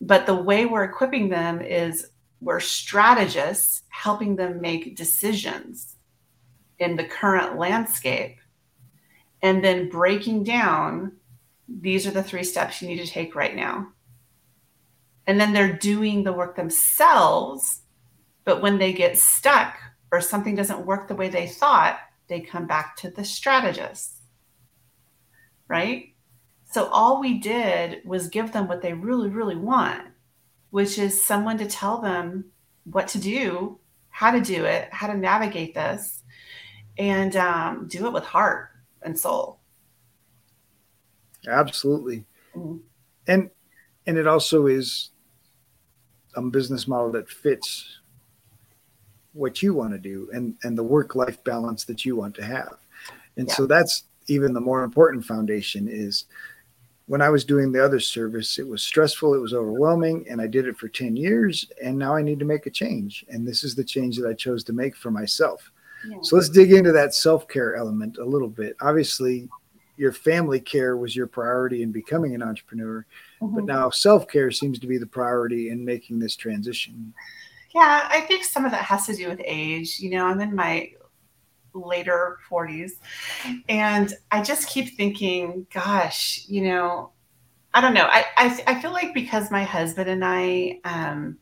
[0.00, 2.10] But the way we're equipping them is
[2.40, 5.96] we're strategists helping them make decisions
[6.78, 8.36] in the current landscape
[9.42, 11.12] and then breaking down
[11.68, 13.88] these are the three steps you need to take right now.
[15.26, 17.82] And then they're doing the work themselves.
[18.44, 19.76] But when they get stuck
[20.12, 21.98] or something doesn't work the way they thought,
[22.28, 24.22] they come back to the strategist,
[25.68, 26.14] right?
[26.70, 30.08] So all we did was give them what they really, really want,
[30.70, 32.46] which is someone to tell them
[32.84, 36.22] what to do, how to do it, how to navigate this,
[36.98, 38.70] and um, do it with heart
[39.02, 39.60] and soul.
[41.46, 42.24] Absolutely,
[42.54, 42.78] mm-hmm.
[43.28, 43.50] and
[44.06, 45.10] and it also is
[46.34, 48.00] a business model that fits
[49.36, 52.44] what you want to do and and the work life balance that you want to
[52.44, 52.76] have
[53.36, 53.54] and yeah.
[53.54, 56.24] so that's even the more important foundation is
[57.06, 60.46] when i was doing the other service it was stressful it was overwhelming and i
[60.46, 63.62] did it for 10 years and now i need to make a change and this
[63.62, 65.70] is the change that i chose to make for myself
[66.08, 66.16] yeah.
[66.22, 69.48] so let's dig into that self-care element a little bit obviously
[69.98, 73.04] your family care was your priority in becoming an entrepreneur
[73.40, 73.54] mm-hmm.
[73.54, 77.12] but now self-care seems to be the priority in making this transition
[77.76, 80.00] yeah, I think some of that has to do with age.
[80.00, 80.92] You know, I'm in my
[81.74, 82.92] later 40s
[83.68, 87.10] and I just keep thinking, gosh, you know,
[87.74, 88.08] I don't know.
[88.10, 91.36] I, I, I feel like because my husband and I um,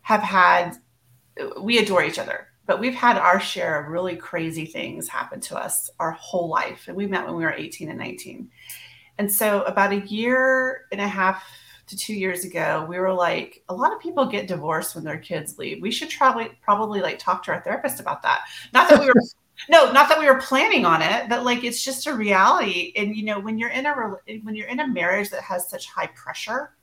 [0.00, 0.78] have had,
[1.60, 5.56] we adore each other, but we've had our share of really crazy things happen to
[5.56, 6.88] us our whole life.
[6.88, 8.50] And we met when we were 18 and 19.
[9.18, 11.44] And so about a year and a half
[11.86, 15.18] to two years ago, we were like, a lot of people get divorced when their
[15.18, 15.80] kids leave.
[15.80, 18.42] We should probably probably like talk to our therapist about that.
[18.72, 19.14] Not that we were
[19.68, 22.92] no, not that we were planning on it, but like it's just a reality.
[22.96, 23.92] And you know, when you're in a
[24.42, 26.76] when you're in a marriage that has such high pressure,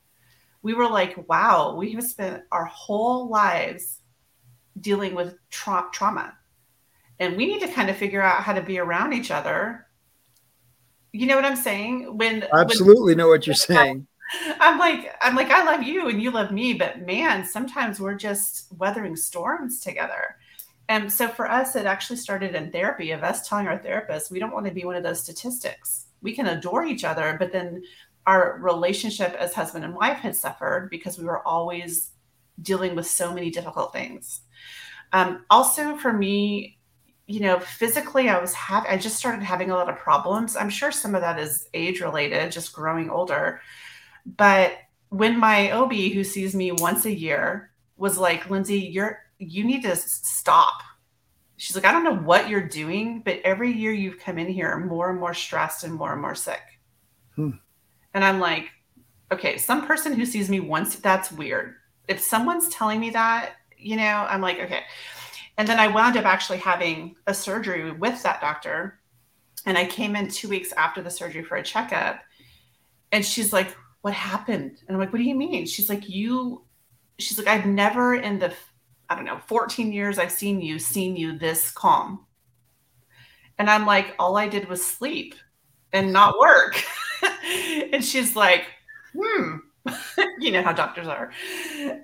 [0.61, 3.99] we were like, wow, we have spent our whole lives
[4.79, 6.33] dealing with tra- trauma.
[7.19, 9.85] And we need to kind of figure out how to be around each other.
[11.11, 12.17] You know what I'm saying?
[12.17, 14.07] When absolutely when, know what you're saying.
[14.59, 18.15] I'm like, I'm like, I love you and you love me, but man, sometimes we're
[18.15, 20.38] just weathering storms together.
[20.89, 24.39] And so for us, it actually started in therapy of us telling our therapist, we
[24.39, 26.07] don't want to be one of those statistics.
[26.21, 27.84] We can adore each other, but then
[28.25, 32.11] our relationship as husband and wife had suffered because we were always
[32.61, 34.41] dealing with so many difficult things.
[35.11, 36.77] Um, also, for me,
[37.27, 40.55] you know, physically, I was having, I just started having a lot of problems.
[40.55, 43.61] I'm sure some of that is age related, just growing older.
[44.26, 44.74] But
[45.09, 49.84] when my OB, who sees me once a year, was like, Lindsey, you're, you need
[49.84, 50.82] to stop.
[51.57, 54.78] She's like, I don't know what you're doing, but every year you've come in here
[54.78, 56.61] more and more stressed and more and more sick.
[57.36, 57.51] Hmm.
[58.13, 58.69] And I'm like,
[59.32, 61.76] okay, some person who sees me once, that's weird.
[62.07, 64.82] If someone's telling me that, you know, I'm like, okay.
[65.57, 68.99] And then I wound up actually having a surgery with that doctor.
[69.65, 72.19] And I came in two weeks after the surgery for a checkup.
[73.11, 74.81] And she's like, what happened?
[74.85, 75.65] And I'm like, what do you mean?
[75.65, 76.65] She's like, you,
[77.19, 78.53] she's like, I've never in the,
[79.09, 82.25] I don't know, 14 years I've seen you, seen you this calm.
[83.57, 85.35] And I'm like, all I did was sleep
[85.93, 86.83] and not work.
[87.93, 88.65] and she's like,
[89.17, 89.55] hmm,
[90.39, 91.31] you know how doctors are.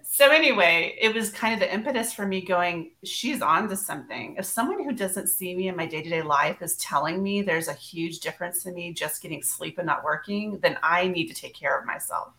[0.04, 4.36] So anyway, it was kind of the impetus for me going, she's on to something.
[4.38, 7.74] If someone who doesn't see me in my day-to-day life is telling me there's a
[7.74, 11.56] huge difference in me just getting sleep and not working, then I need to take
[11.56, 12.34] care of myself.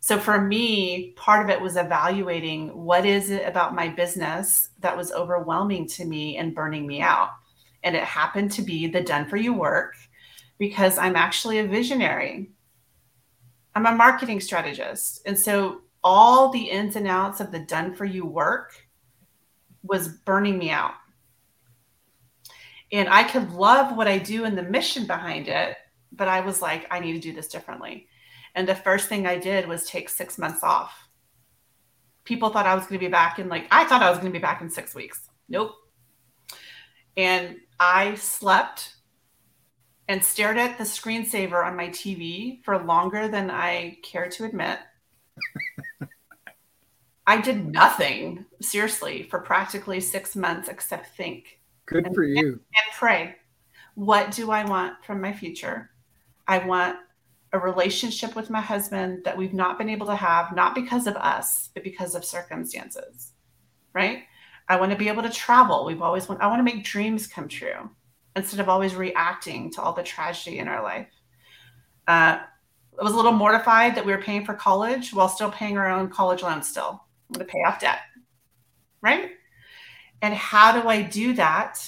[0.00, 4.96] So for me, part of it was evaluating what is it about my business that
[4.96, 7.30] was overwhelming to me and burning me out.
[7.84, 9.94] And it happened to be the done for you work
[10.58, 12.50] because I'm actually a visionary.
[13.74, 15.22] I'm a marketing strategist.
[15.26, 18.74] And so all the ins and outs of the done for you work
[19.82, 20.94] was burning me out.
[22.92, 25.76] And I could love what I do and the mission behind it,
[26.12, 28.06] but I was like, I need to do this differently.
[28.54, 30.92] And the first thing I did was take six months off.
[32.24, 34.30] People thought I was going to be back in like, I thought I was going
[34.30, 35.28] to be back in six weeks.
[35.48, 35.72] Nope.
[37.16, 38.94] And I slept
[40.12, 44.78] and stared at the screensaver on my TV for longer than I care to admit.
[47.26, 51.60] I did nothing, seriously, for practically six months except think.
[51.86, 52.36] Good and, for you.
[52.36, 53.36] And, and pray.
[53.94, 55.88] What do I want from my future?
[56.46, 56.98] I want
[57.54, 61.16] a relationship with my husband that we've not been able to have, not because of
[61.16, 63.32] us, but because of circumstances.
[63.94, 64.24] Right?
[64.68, 65.86] I want to be able to travel.
[65.86, 67.88] We've always want I want to make dreams come true
[68.36, 71.08] instead of always reacting to all the tragedy in our life.
[72.08, 72.40] Uh,
[72.98, 75.90] I was a little mortified that we were paying for college while still paying our
[75.90, 78.00] own college loan still to pay off debt.
[79.00, 79.30] Right?
[80.20, 81.78] And how do I do that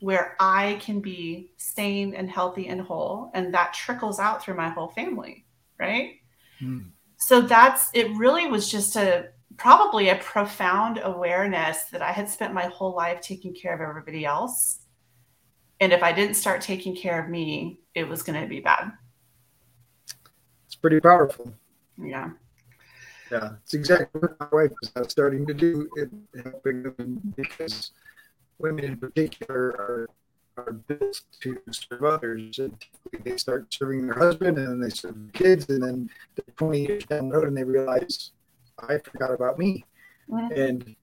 [0.00, 3.30] where I can be sane and healthy and whole?
[3.34, 5.44] And that trickles out through my whole family.
[5.78, 6.20] Right?
[6.60, 6.90] Mm.
[7.16, 12.54] So that's it, really was just a probably a profound awareness that I had spent
[12.54, 14.81] my whole life taking care of everybody else
[15.82, 18.92] and if I didn't start taking care of me, it was going to be bad.
[20.66, 21.52] It's pretty powerful.
[22.00, 22.30] Yeah.
[23.32, 27.90] Yeah, it's exactly what my wife is starting to do in helping them because
[28.58, 30.08] women in particular are
[30.56, 32.58] are built to serve others.
[32.58, 32.76] And
[33.24, 36.80] they start serving their husband and then they serve the kids, and then they're 20
[36.80, 38.30] years down the road, and they realize
[38.78, 39.84] I forgot about me.
[40.30, 40.60] Mm-hmm.
[40.60, 40.96] And,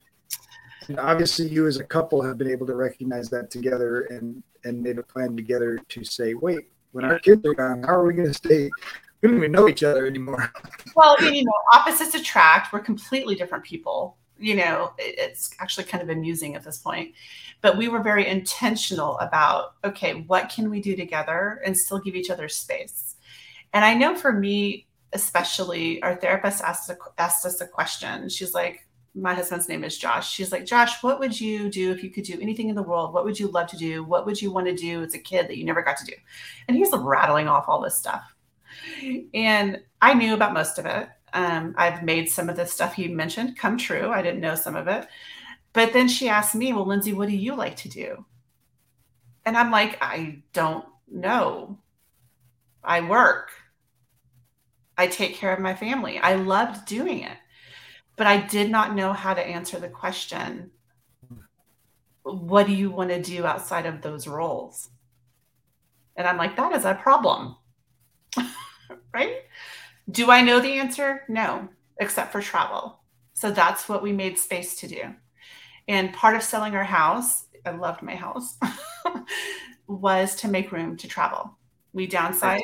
[0.90, 4.82] and obviously, you as a couple have been able to recognize that together and and
[4.82, 8.14] made a plan together to say, wait, when our kids are gone, how are we
[8.14, 8.70] going to stay?
[9.22, 10.52] We don't even know each other anymore.
[10.96, 12.74] well, you know, opposites attract.
[12.74, 14.18] We're completely different people.
[14.40, 17.14] You know, it's actually kind of amusing at this point.
[17.62, 22.16] But we were very intentional about, okay, what can we do together and still give
[22.16, 23.16] each other space?
[23.74, 28.30] And I know for me, especially, our therapist asked, asked us a question.
[28.30, 30.32] She's like, my husband's name is Josh.
[30.32, 33.14] She's like, Josh, what would you do if you could do anything in the world?
[33.14, 34.04] What would you love to do?
[34.04, 36.14] What would you want to do as a kid that you never got to do?
[36.68, 38.36] And he's rattling off all this stuff.
[39.34, 41.10] And I knew about most of it.
[41.34, 44.10] Um, I've made some of the stuff he mentioned come true.
[44.10, 45.08] I didn't know some of it.
[45.74, 48.26] But then she asked me, Well, Lindsey, what do you like to do?
[49.46, 51.78] And I'm like, I don't know.
[52.84, 53.52] I work.
[54.98, 56.18] I take care of my family.
[56.20, 57.38] I loved doing it
[58.20, 60.72] but I did not know how to answer the question
[62.24, 64.90] what do you want to do outside of those roles?
[66.18, 67.56] And I'm like, that is a problem.
[69.14, 69.38] right?
[70.12, 71.24] Do I know the answer?
[71.30, 73.00] No, except for travel.
[73.34, 75.16] So that's what we made space to do.
[75.88, 78.58] And part of selling our house, I loved my house,
[79.88, 81.58] was to make room to travel.
[81.94, 82.62] We downsized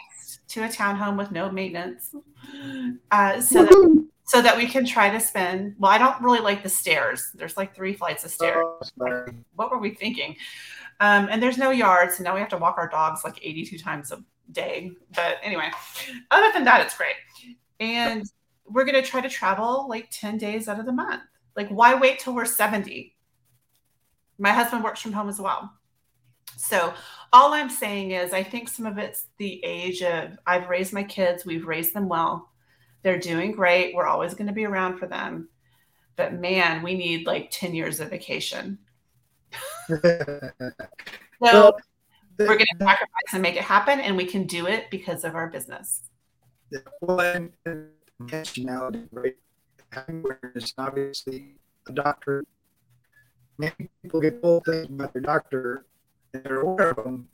[0.50, 2.14] to a townhome with no maintenance,
[3.10, 5.76] uh, so that, so that we can try to spend.
[5.78, 7.32] Well, I don't really like the stairs.
[7.36, 8.92] There's like three flights of stairs.
[9.00, 10.36] Oh, what were we thinking?
[11.00, 13.78] Um, and there's no yard, so now we have to walk our dogs like 82
[13.78, 14.92] times a day.
[15.14, 15.70] But anyway,
[16.32, 17.16] other than that, it's great.
[17.80, 18.26] And
[18.66, 21.24] we're going to try to travel like 10 days out of the month.
[21.56, 23.16] Like, why wait till we're 70?
[24.40, 25.72] My husband works from home as well.
[26.58, 26.94] So,
[27.32, 31.04] all I'm saying is, I think some of it's the age of I've raised my
[31.04, 32.50] kids, we've raised them well.
[33.06, 33.94] They're doing great.
[33.94, 35.48] We're always going to be around for them.
[36.16, 38.80] But man, we need like 10 years of vacation.
[39.88, 40.02] so,
[41.40, 41.74] so
[42.40, 45.36] we're going to sacrifice and make it happen, and we can do it because of
[45.36, 46.02] our business.
[47.00, 47.48] Well,
[48.20, 49.36] intentionality, right?
[49.92, 52.44] Having awareness, obviously, a doctor.
[53.60, 55.86] Many people get told things about their doctor,
[56.34, 57.28] and they're aware of them,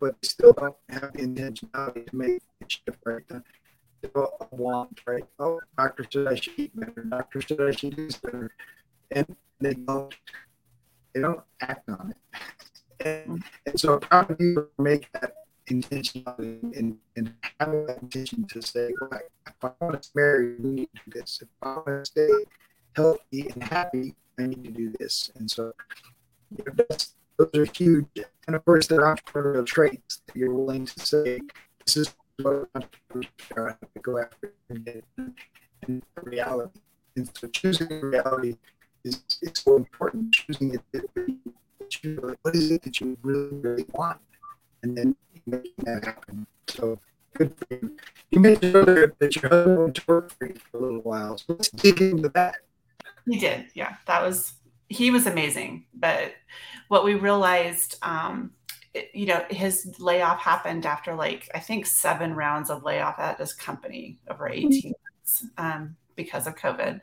[0.00, 3.22] but they still don't have the intentionality to make a shift, right?
[4.14, 5.24] A want, right?
[5.38, 7.04] Oh, doctor said I should eat better.
[7.04, 8.50] Doctor said I should do better,
[9.10, 10.14] and they don't.
[11.14, 12.40] They don't act on it.
[13.06, 15.34] And, and so, how do you make that
[15.68, 18.92] intention and, and having that intention to say,
[19.46, 21.40] if I want to marry, we need to do this.
[21.42, 22.28] If I want to stay
[22.96, 25.30] healthy and happy, I need to do this.
[25.36, 25.72] And so
[26.56, 28.06] you know, those are huge.
[28.46, 31.40] And of course, they're entrepreneurial traits that you're willing to say,
[31.84, 36.80] this is go after and reality.
[37.16, 38.56] And so choosing reality
[39.04, 40.32] is, is so important.
[40.32, 40.82] Choosing it,
[42.42, 44.18] what is it that you really, really want?
[44.82, 45.16] And then
[45.46, 46.46] making that happen.
[46.68, 46.98] So
[47.34, 47.96] good for you.
[48.30, 51.38] You mentioned earlier that your husband went to work for you for a little while.
[51.38, 52.56] So let's dig into that.
[53.26, 53.66] He did.
[53.74, 53.94] Yeah.
[54.06, 54.54] That was,
[54.88, 55.86] he was amazing.
[55.94, 56.32] But
[56.88, 58.52] what we realized, um,
[59.12, 63.52] you know, his layoff happened after like, I think seven rounds of layoff at his
[63.52, 67.00] company over 18 months um, because of COVID.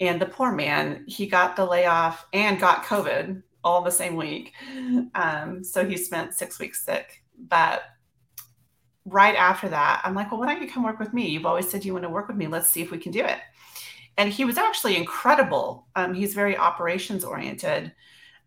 [0.00, 4.52] And the poor man, he got the layoff and got COVID all the same week.
[5.14, 7.22] Um, so he spent six weeks sick.
[7.36, 7.82] But
[9.04, 11.28] right after that, I'm like, well, why don't you come work with me?
[11.28, 12.46] You've always said you want to work with me.
[12.46, 13.38] Let's see if we can do it.
[14.16, 15.86] And he was actually incredible.
[15.94, 17.92] Um, he's very operations oriented,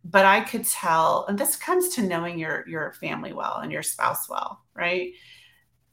[0.04, 3.84] but I could tell, and this comes to knowing your your family well and your
[3.84, 5.14] spouse well, right?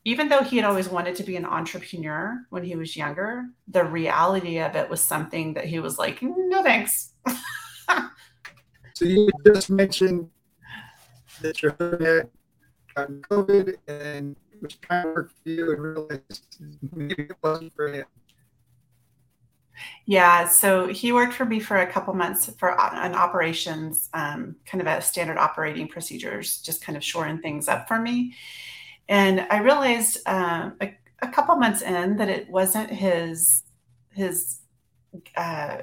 [0.05, 3.85] Even though he had always wanted to be an entrepreneur when he was younger, the
[3.85, 7.13] reality of it was something that he was like, no thanks.
[8.95, 10.31] so you just mentioned
[11.43, 12.31] that your husband
[12.95, 16.57] gotten COVID and was trying to work for you and realized
[16.93, 18.07] maybe it wasn't for him.
[20.07, 24.81] Yeah, so he worked for me for a couple months for an operations, um, kind
[24.81, 28.35] of a standard operating procedures, just kind of shoring things up for me.
[29.09, 33.63] And I realized um, a, a, couple months in that it wasn't his
[34.11, 34.61] his.
[35.37, 35.79] Uh,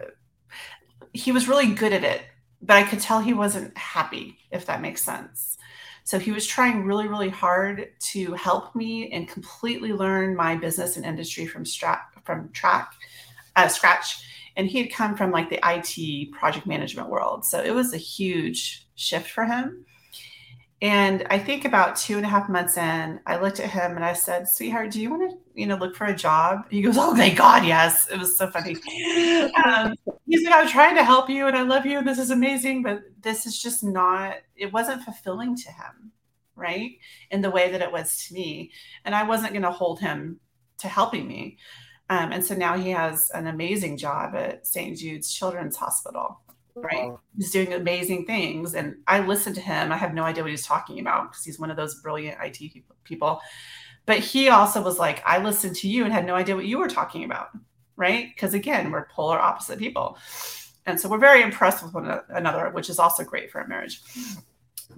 [1.14, 2.24] he was really good at it,
[2.62, 5.58] but I could tell he wasn't happy, if that makes sense.
[6.04, 10.98] So he was trying really, really hard to help me and completely learn my business
[10.98, 12.94] and industry from stra- from track
[13.56, 14.22] uh, scratch.
[14.58, 17.98] And he had come from like the IT project management world, so it was a
[17.98, 19.86] huge shift for him.
[20.82, 24.04] And I think about two and a half months in, I looked at him and
[24.04, 26.98] I said, "Sweetheart, do you want to, you know, look for a job?" He goes,
[26.98, 28.76] "Oh, thank God, yes." It was so funny.
[29.66, 29.96] Um,
[30.28, 32.84] he said, "I'm trying to help you, and I love you, and this is amazing,
[32.84, 34.36] but this is just not.
[34.56, 36.12] It wasn't fulfilling to him,
[36.56, 36.92] right?
[37.32, 38.72] In the way that it was to me,
[39.06, 40.40] and I wasn't going to hold him
[40.80, 41.58] to helping me.
[42.10, 44.98] Um, and so now he has an amazing job at St.
[44.98, 46.40] Jude's Children's Hospital."
[46.76, 47.12] right?
[47.38, 48.76] He's doing amazing things.
[48.76, 49.92] And I listened to him.
[49.92, 52.84] I have no idea what he's talking about because he's one of those brilliant IT
[53.04, 53.42] people.
[54.06, 56.78] But he also was like, I listened to you and had no idea what you
[56.78, 57.50] were talking about,
[57.96, 58.28] right?
[58.34, 60.18] Because again, we're polar opposite people.
[60.86, 64.02] And so we're very impressed with one another, which is also great for a marriage.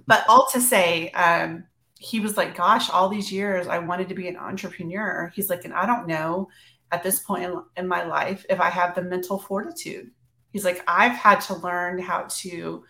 [0.06, 1.64] But all to say, um,
[1.98, 5.32] he was like, Gosh, all these years I wanted to be an entrepreneur.
[5.34, 6.48] He's like, and I don't know
[6.92, 10.10] at this point in, in my life if I have the mental fortitude
[10.52, 12.84] He's like, I've had to learn how to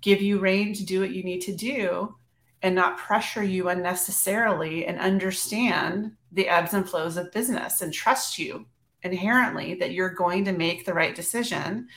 [0.00, 2.14] give you rein to do what you need to do
[2.62, 8.38] and not pressure you unnecessarily and understand the ebbs and flows of business and trust
[8.38, 8.66] you
[9.02, 11.88] inherently that you're going to make the right decision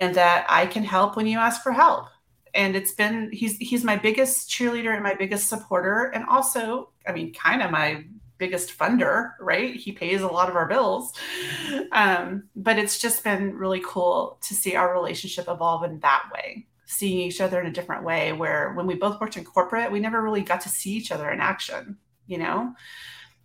[0.00, 2.06] and that I can help when you ask for help.
[2.54, 7.12] And it's been he's he's my biggest cheerleader and my biggest supporter and also, I
[7.12, 8.04] mean, kind of my
[8.44, 9.74] biggest funder, right?
[9.84, 11.12] He pays a lot of our bills.
[11.92, 16.66] Um, but it's just been really cool to see our relationship evolve in that way,
[16.86, 18.32] seeing each other in a different way.
[18.32, 21.30] Where when we both worked in corporate, we never really got to see each other
[21.30, 22.74] in action, you know?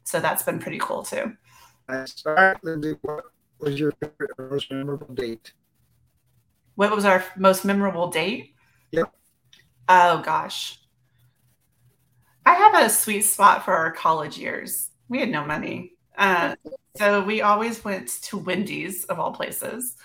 [0.04, 1.38] So that's been pretty cool too.
[2.06, 3.26] Start, Lindsey, what
[3.60, 5.54] was your favorite most memorable date?
[6.76, 8.56] What was our most memorable date?
[8.92, 9.14] Yep.
[9.88, 10.80] Oh gosh.
[12.48, 14.92] I have a sweet spot for our college years.
[15.10, 15.96] We had no money.
[16.18, 16.56] Uh,
[16.96, 19.98] so we always went to Wendy's of all places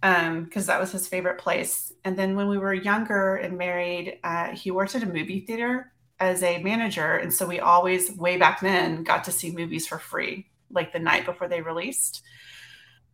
[0.00, 1.92] because um, that was his favorite place.
[2.04, 5.92] And then when we were younger and married, uh, he worked at a movie theater
[6.18, 7.14] as a manager.
[7.14, 10.98] And so we always, way back then, got to see movies for free, like the
[10.98, 12.24] night before they released.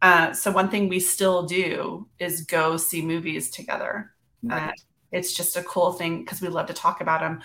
[0.00, 4.14] Uh, so one thing we still do is go see movies together.
[4.40, 4.70] Nice.
[4.70, 4.72] Uh,
[5.12, 7.42] it's just a cool thing because we love to talk about them.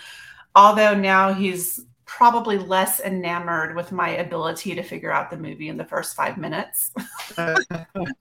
[0.54, 5.76] Although now he's probably less enamored with my ability to figure out the movie in
[5.76, 6.92] the first five minutes.
[7.36, 8.12] that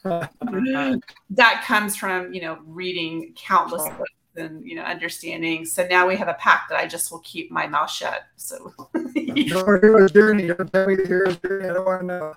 [1.64, 5.66] comes from you know reading countless books and you know understanding.
[5.66, 8.22] So now we have a pact that I just will keep my mouth shut.
[8.36, 8.74] So.
[9.14, 10.48] hero's journey.
[10.48, 11.70] Don't tell me the hero's journey.
[11.70, 12.34] I don't want to know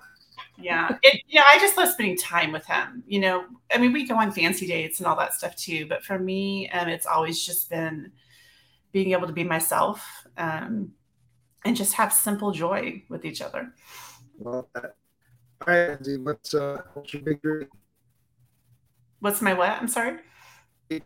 [0.57, 4.07] yeah it, yeah i just love spending time with him you know i mean we
[4.07, 7.45] go on fancy dates and all that stuff too but for me um, it's always
[7.45, 8.11] just been
[8.97, 10.91] being able to be myself um,
[11.63, 13.71] and just have simple joy with each other.
[14.39, 14.81] Well all
[15.67, 17.67] right Lindsey, what's uh what's your big dream?
[19.19, 19.69] What's my what?
[19.69, 20.17] I'm sorry?
[20.89, 21.01] I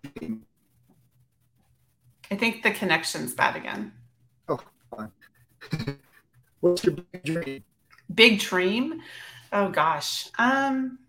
[2.42, 3.92] think the connection's bad again.
[4.48, 4.60] Oh
[6.62, 7.64] what's your big dream?
[8.14, 9.02] Big dream?
[9.52, 10.30] Oh gosh.
[10.40, 11.00] Um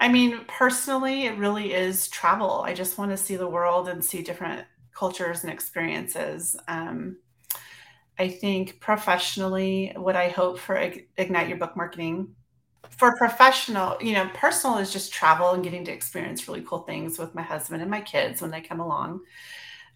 [0.00, 2.62] I mean, personally, it really is travel.
[2.62, 6.56] I just want to see the world and see different cultures and experiences.
[6.68, 7.18] Um,
[8.18, 10.76] I think professionally, what I hope for
[11.16, 12.34] Ignite Your Book Marketing,
[12.96, 17.18] for professional, you know, personal is just travel and getting to experience really cool things
[17.18, 19.20] with my husband and my kids when they come along.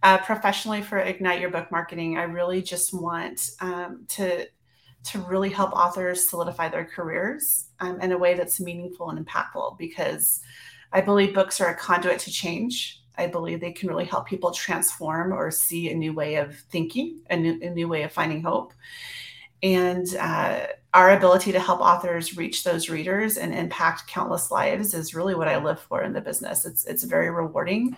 [0.03, 4.47] Uh, professionally, for Ignite Your Book Marketing, I really just want um, to
[5.05, 9.79] to really help authors solidify their careers um, in a way that's meaningful and impactful
[9.79, 10.41] because
[10.93, 13.03] I believe books are a conduit to change.
[13.17, 17.21] I believe they can really help people transform or see a new way of thinking,
[17.31, 18.73] a new, a new way of finding hope.
[19.63, 25.15] And uh, our ability to help authors reach those readers and impact countless lives is
[25.15, 26.65] really what I live for in the business.
[26.65, 27.97] It's, it's very rewarding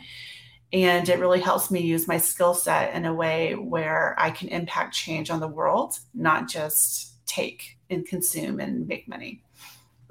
[0.85, 4.49] and it really helps me use my skill set in a way where I can
[4.49, 9.43] impact change on the world, not just take and consume and make money.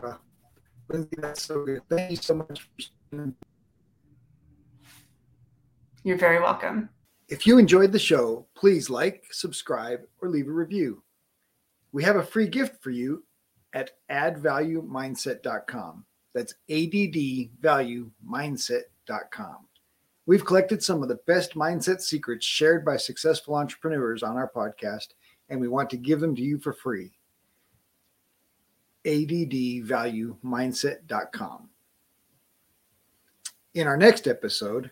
[0.02, 0.18] Wow.
[0.90, 1.82] That's so good.
[1.90, 2.70] Thank you so much.
[6.04, 6.90] You're very welcome.
[7.28, 11.04] If you enjoyed the show, please like, subscribe, or leave a review.
[11.92, 13.24] We have a free gift for you
[13.74, 16.06] at addvaluemindset.com.
[16.34, 19.58] That's addvaluemindset.com.
[20.26, 25.10] We've collected some of the best mindset secrets shared by successful entrepreneurs on our podcast,
[25.50, 27.12] and we want to give them to you for free.
[29.06, 31.70] ADDvaluemindset.com.
[33.76, 34.90] In our next episode,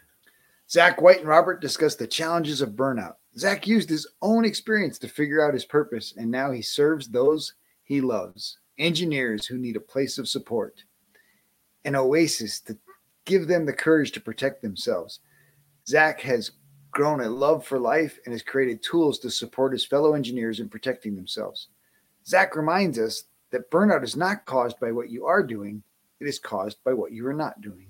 [0.70, 3.16] Zach White and Robert discuss the challenges of burnout.
[3.38, 7.56] Zach used his own experience to figure out his purpose, and now he serves those
[7.84, 10.84] he loves engineers who need a place of support,
[11.86, 12.78] an oasis to
[13.26, 15.20] give them the courage to protect themselves.
[15.88, 16.52] Zach has
[16.92, 20.70] grown a love for life and has created tools to support his fellow engineers in
[20.70, 21.68] protecting themselves.
[22.26, 25.84] Zach reminds us that burnout is not caused by what you are doing,
[26.20, 27.88] it is caused by what you are not doing.